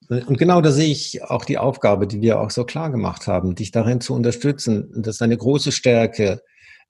Und 0.10 0.38
genau 0.38 0.62
da 0.62 0.72
sehe 0.72 0.91
ich 0.91 1.24
auch 1.24 1.43
die 1.43 1.58
Aufgabe, 1.58 2.08
die 2.08 2.22
wir 2.22 2.39
auch 2.39 2.52
so 2.52 2.65
klar 2.65 2.91
gemacht 2.91 3.28
haben, 3.28 3.56
dich 3.56 3.72
darin 3.72 4.02
zu 4.02 4.13
unterstützen, 4.13 5.02
dass 5.02 5.17
deine 5.17 5.38
große 5.38 5.72
Stärke 5.72 6.41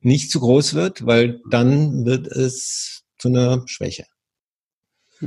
nicht 0.01 0.29
zu 0.29 0.39
groß 0.39 0.73
wird, 0.73 1.05
weil 1.05 1.41
dann 1.49 2.05
wird 2.05 2.27
es 2.27 3.03
zu 3.17 3.29
einer 3.29 3.63
Schwäche. 3.65 4.05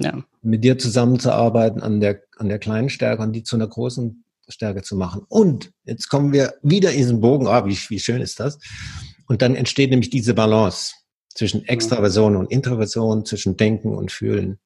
Ja. 0.03 0.23
Mit 0.43 0.65
dir 0.65 0.79
zusammenzuarbeiten 0.79 1.83
an 1.83 2.01
der, 2.01 2.23
an 2.37 2.49
der 2.49 2.59
kleinen 2.59 2.91
Stärke 2.91 3.23
und 3.23 3.33
die 3.33 3.43
zu 3.43 3.57
einer 3.57 3.67
großen 3.67 4.25
Stärke 4.49 4.83
zu 4.83 4.97
machen. 4.97 5.23
Und 5.29 5.73
jetzt 5.85 6.09
kommen 6.09 6.33
wir 6.33 6.55
wieder 6.63 6.93
in 6.93 6.99
diesen 6.99 7.21
Bogen, 7.21 7.47
ah, 7.47 7.67
wie, 7.67 7.77
wie 7.89 7.99
schön 7.99 8.21
ist 8.21 8.39
das? 8.41 8.59
Und 9.27 9.43
dann 9.43 9.57
entsteht 9.57 9.91
nämlich 9.91 10.11
diese 10.11 10.35
Balance 10.35 10.95
zwischen 11.35 11.65
Extraversion 11.67 12.37
und 12.37 12.51
Introversion, 12.51 13.25
zwischen 13.25 13.57
Denken 13.57 13.95
und 13.95 14.13
Fühlen. 14.13 14.59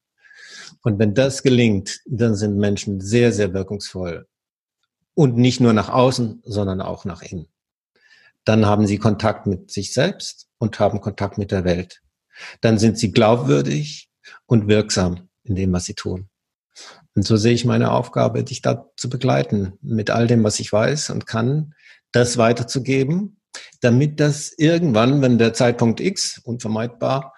Und 0.83 0.99
wenn 0.99 1.15
das 1.15 1.43
gelingt, 1.43 2.01
dann 2.07 2.35
sind 2.35 2.57
Menschen 2.57 3.01
sehr, 3.01 3.33
sehr 3.33 3.53
wirkungsvoll. 3.53 4.27
Und 5.15 5.37
nicht 5.37 5.61
nur 5.61 5.73
nach 5.73 5.89
außen, 5.89 6.43
sondern 6.45 6.81
auch 6.81 7.05
nach 7.05 7.23
innen. 7.23 7.47
Dann 8.45 8.67
haben 8.67 8.87
sie 8.87 8.99
Kontakt 8.99 9.47
mit 9.47 9.71
sich 9.71 9.93
selbst 9.93 10.49
und 10.59 10.79
haben 10.79 11.01
Kontakt 11.01 11.39
mit 11.39 11.51
der 11.51 11.65
Welt. 11.65 12.03
Dann 12.61 12.79
sind 12.79 12.99
sie 12.99 13.13
glaubwürdig 13.13 14.10
und 14.47 14.69
wirksam 14.69 15.29
in 15.45 15.55
dem, 15.55 15.73
was 15.73 15.85
sie 15.85 15.95
tun. 15.95 16.29
Und 17.15 17.27
so 17.27 17.37
sehe 17.37 17.55
ich 17.55 17.65
meine 17.65 17.91
Aufgabe, 17.91 18.45
dich 18.45 18.63
da 18.63 18.87
zu 18.97 19.11
begleiten, 19.11 19.73
mit 19.83 20.11
all 20.11 20.27
dem, 20.27 20.45
was 20.45 20.61
ich 20.61 20.73
weiß 20.73 21.11
und 21.11 21.27
kann, 21.27 21.75
das 22.13 22.39
weiterzugeben, 22.39 23.41
damit 23.81 24.21
das 24.21 24.53
irgendwann, 24.57 25.23
wenn 25.23 25.39
der 25.39 25.55
Zeitpunkt 25.55 26.01
X 26.01 26.39
unvermeidbar 26.39 27.35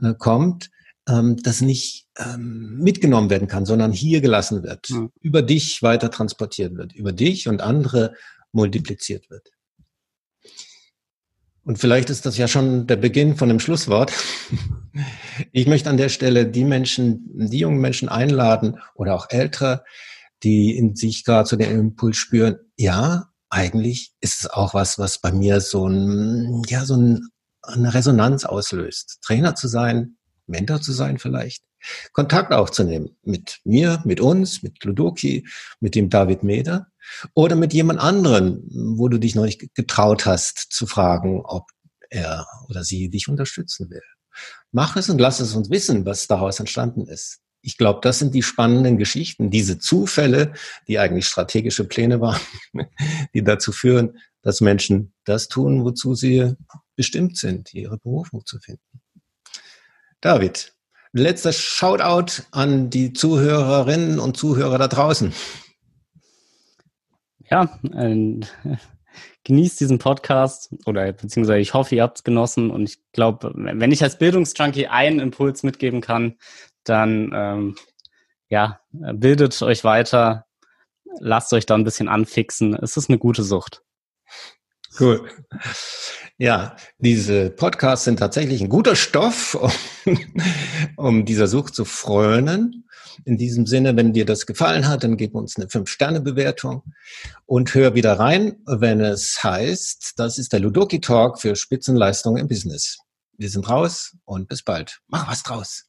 äh, 0.00 0.14
kommt, 0.18 0.70
ähm, 1.08 1.36
das 1.42 1.60
nicht 1.60 2.06
ähm, 2.18 2.78
mitgenommen 2.78 3.30
werden 3.30 3.48
kann, 3.48 3.66
sondern 3.66 3.92
hier 3.92 4.20
gelassen 4.20 4.62
wird, 4.62 4.90
mhm. 4.90 5.10
über 5.20 5.42
dich 5.42 5.82
weiter 5.82 6.10
transportiert 6.10 6.76
wird, 6.76 6.92
über 6.92 7.12
dich 7.12 7.48
und 7.48 7.60
andere 7.60 8.14
multipliziert 8.52 9.30
wird. 9.30 9.50
Und 11.64 11.78
vielleicht 11.78 12.10
ist 12.10 12.26
das 12.26 12.36
ja 12.36 12.48
schon 12.48 12.86
der 12.86 12.96
Beginn 12.96 13.36
von 13.36 13.48
dem 13.48 13.60
Schlusswort. 13.60 14.12
Ich 15.52 15.66
möchte 15.66 15.88
an 15.88 15.96
der 15.96 16.08
Stelle 16.08 16.46
die 16.46 16.64
Menschen, 16.64 17.30
die 17.32 17.60
jungen 17.60 17.80
Menschen 17.80 18.08
einladen 18.08 18.78
oder 18.94 19.14
auch 19.14 19.30
ältere, 19.30 19.84
die 20.42 20.76
in 20.76 20.96
sich 20.96 21.24
gerade 21.24 21.48
so 21.48 21.56
den 21.56 21.70
Impuls 21.70 22.16
spüren, 22.16 22.56
ja, 22.76 23.30
eigentlich 23.48 24.12
ist 24.20 24.40
es 24.40 24.50
auch 24.50 24.74
was, 24.74 24.98
was 24.98 25.20
bei 25.20 25.32
mir 25.32 25.60
so 25.60 25.86
ein, 25.86 26.62
ja, 26.68 26.84
so 26.84 26.96
ein, 26.96 27.28
eine 27.62 27.94
Resonanz 27.94 28.44
auslöst. 28.44 29.18
Trainer 29.22 29.54
zu 29.54 29.68
sein, 29.68 30.16
Mentor 30.46 30.80
zu 30.80 30.92
sein 30.92 31.18
vielleicht, 31.18 31.62
Kontakt 32.12 32.52
aufzunehmen 32.52 33.16
mit 33.22 33.60
mir, 33.64 34.02
mit 34.04 34.20
uns, 34.20 34.62
mit 34.62 34.82
Ludoki, 34.84 35.46
mit 35.80 35.94
dem 35.94 36.10
David 36.10 36.42
Meder 36.42 36.91
oder 37.34 37.56
mit 37.56 37.72
jemand 37.72 38.00
anderen, 38.00 38.62
wo 38.96 39.08
du 39.08 39.18
dich 39.18 39.34
noch 39.34 39.44
nicht 39.44 39.74
getraut 39.74 40.26
hast 40.26 40.72
zu 40.72 40.86
fragen, 40.86 41.42
ob 41.44 41.64
er 42.10 42.46
oder 42.68 42.84
sie 42.84 43.08
dich 43.08 43.28
unterstützen 43.28 43.90
will. 43.90 44.02
Mach 44.70 44.96
es 44.96 45.10
und 45.10 45.20
lass 45.20 45.40
es 45.40 45.54
uns 45.54 45.70
wissen, 45.70 46.06
was 46.06 46.26
daraus 46.26 46.60
entstanden 46.60 47.06
ist. 47.06 47.40
Ich 47.60 47.76
glaube, 47.76 48.00
das 48.02 48.18
sind 48.18 48.34
die 48.34 48.42
spannenden 48.42 48.98
Geschichten, 48.98 49.50
diese 49.50 49.78
Zufälle, 49.78 50.52
die 50.88 50.98
eigentlich 50.98 51.26
strategische 51.26 51.84
Pläne 51.84 52.20
waren, 52.20 52.40
die 53.34 53.44
dazu 53.44 53.70
führen, 53.70 54.18
dass 54.42 54.60
Menschen 54.60 55.14
das 55.24 55.48
tun, 55.48 55.84
wozu 55.84 56.14
sie 56.14 56.54
bestimmt 56.96 57.36
sind, 57.38 57.72
ihre 57.72 57.98
Berufung 57.98 58.44
zu 58.44 58.58
finden. 58.58 59.00
David, 60.20 60.74
letzter 61.12 61.52
Shoutout 61.52 62.42
an 62.50 62.90
die 62.90 63.12
Zuhörerinnen 63.12 64.18
und 64.18 64.36
Zuhörer 64.36 64.78
da 64.78 64.88
draußen. 64.88 65.32
Ja, 67.52 67.78
äh, 67.94 68.40
genießt 69.44 69.78
diesen 69.78 69.98
Podcast 69.98 70.74
oder 70.86 71.12
beziehungsweise 71.12 71.58
ich 71.58 71.74
hoffe, 71.74 71.94
ihr 71.94 72.02
habt 72.02 72.16
es 72.16 72.24
genossen 72.24 72.70
und 72.70 72.84
ich 72.84 72.98
glaube, 73.12 73.52
wenn 73.54 73.92
ich 73.92 74.02
als 74.02 74.16
Bildungsjunkie 74.16 74.86
einen 74.86 75.20
Impuls 75.20 75.62
mitgeben 75.62 76.00
kann, 76.00 76.38
dann 76.84 77.30
ähm, 77.34 77.76
ja, 78.48 78.80
bildet 78.90 79.60
euch 79.60 79.84
weiter, 79.84 80.46
lasst 81.20 81.52
euch 81.52 81.66
da 81.66 81.74
ein 81.74 81.84
bisschen 81.84 82.08
anfixen. 82.08 82.74
Es 82.74 82.96
ist 82.96 83.10
eine 83.10 83.18
gute 83.18 83.42
Sucht. 83.42 83.82
Cool. 84.98 85.28
Ja, 86.38 86.76
diese 86.98 87.50
Podcasts 87.50 88.06
sind 88.06 88.18
tatsächlich 88.18 88.62
ein 88.62 88.70
guter 88.70 88.96
Stoff, 88.96 89.54
um, 90.06 90.18
um 90.96 91.24
dieser 91.26 91.48
Sucht 91.48 91.74
zu 91.74 91.84
frönen. 91.84 92.88
In 93.24 93.36
diesem 93.36 93.66
Sinne, 93.66 93.96
wenn 93.96 94.12
dir 94.12 94.24
das 94.24 94.46
gefallen 94.46 94.88
hat, 94.88 95.04
dann 95.04 95.16
gib 95.16 95.34
uns 95.34 95.56
eine 95.56 95.66
5-Sterne-Bewertung 95.66 96.82
und 97.46 97.74
hör 97.74 97.94
wieder 97.94 98.18
rein, 98.18 98.56
wenn 98.66 99.00
es 99.00 99.42
heißt, 99.42 100.14
das 100.16 100.38
ist 100.38 100.52
der 100.52 100.60
Ludoki 100.60 101.00
Talk 101.00 101.40
für 101.40 101.56
Spitzenleistung 101.56 102.36
im 102.36 102.48
Business. 102.48 102.98
Wir 103.36 103.50
sind 103.50 103.68
raus 103.68 104.16
und 104.24 104.48
bis 104.48 104.62
bald. 104.62 105.00
Mach 105.08 105.28
was 105.28 105.42
draus. 105.42 105.88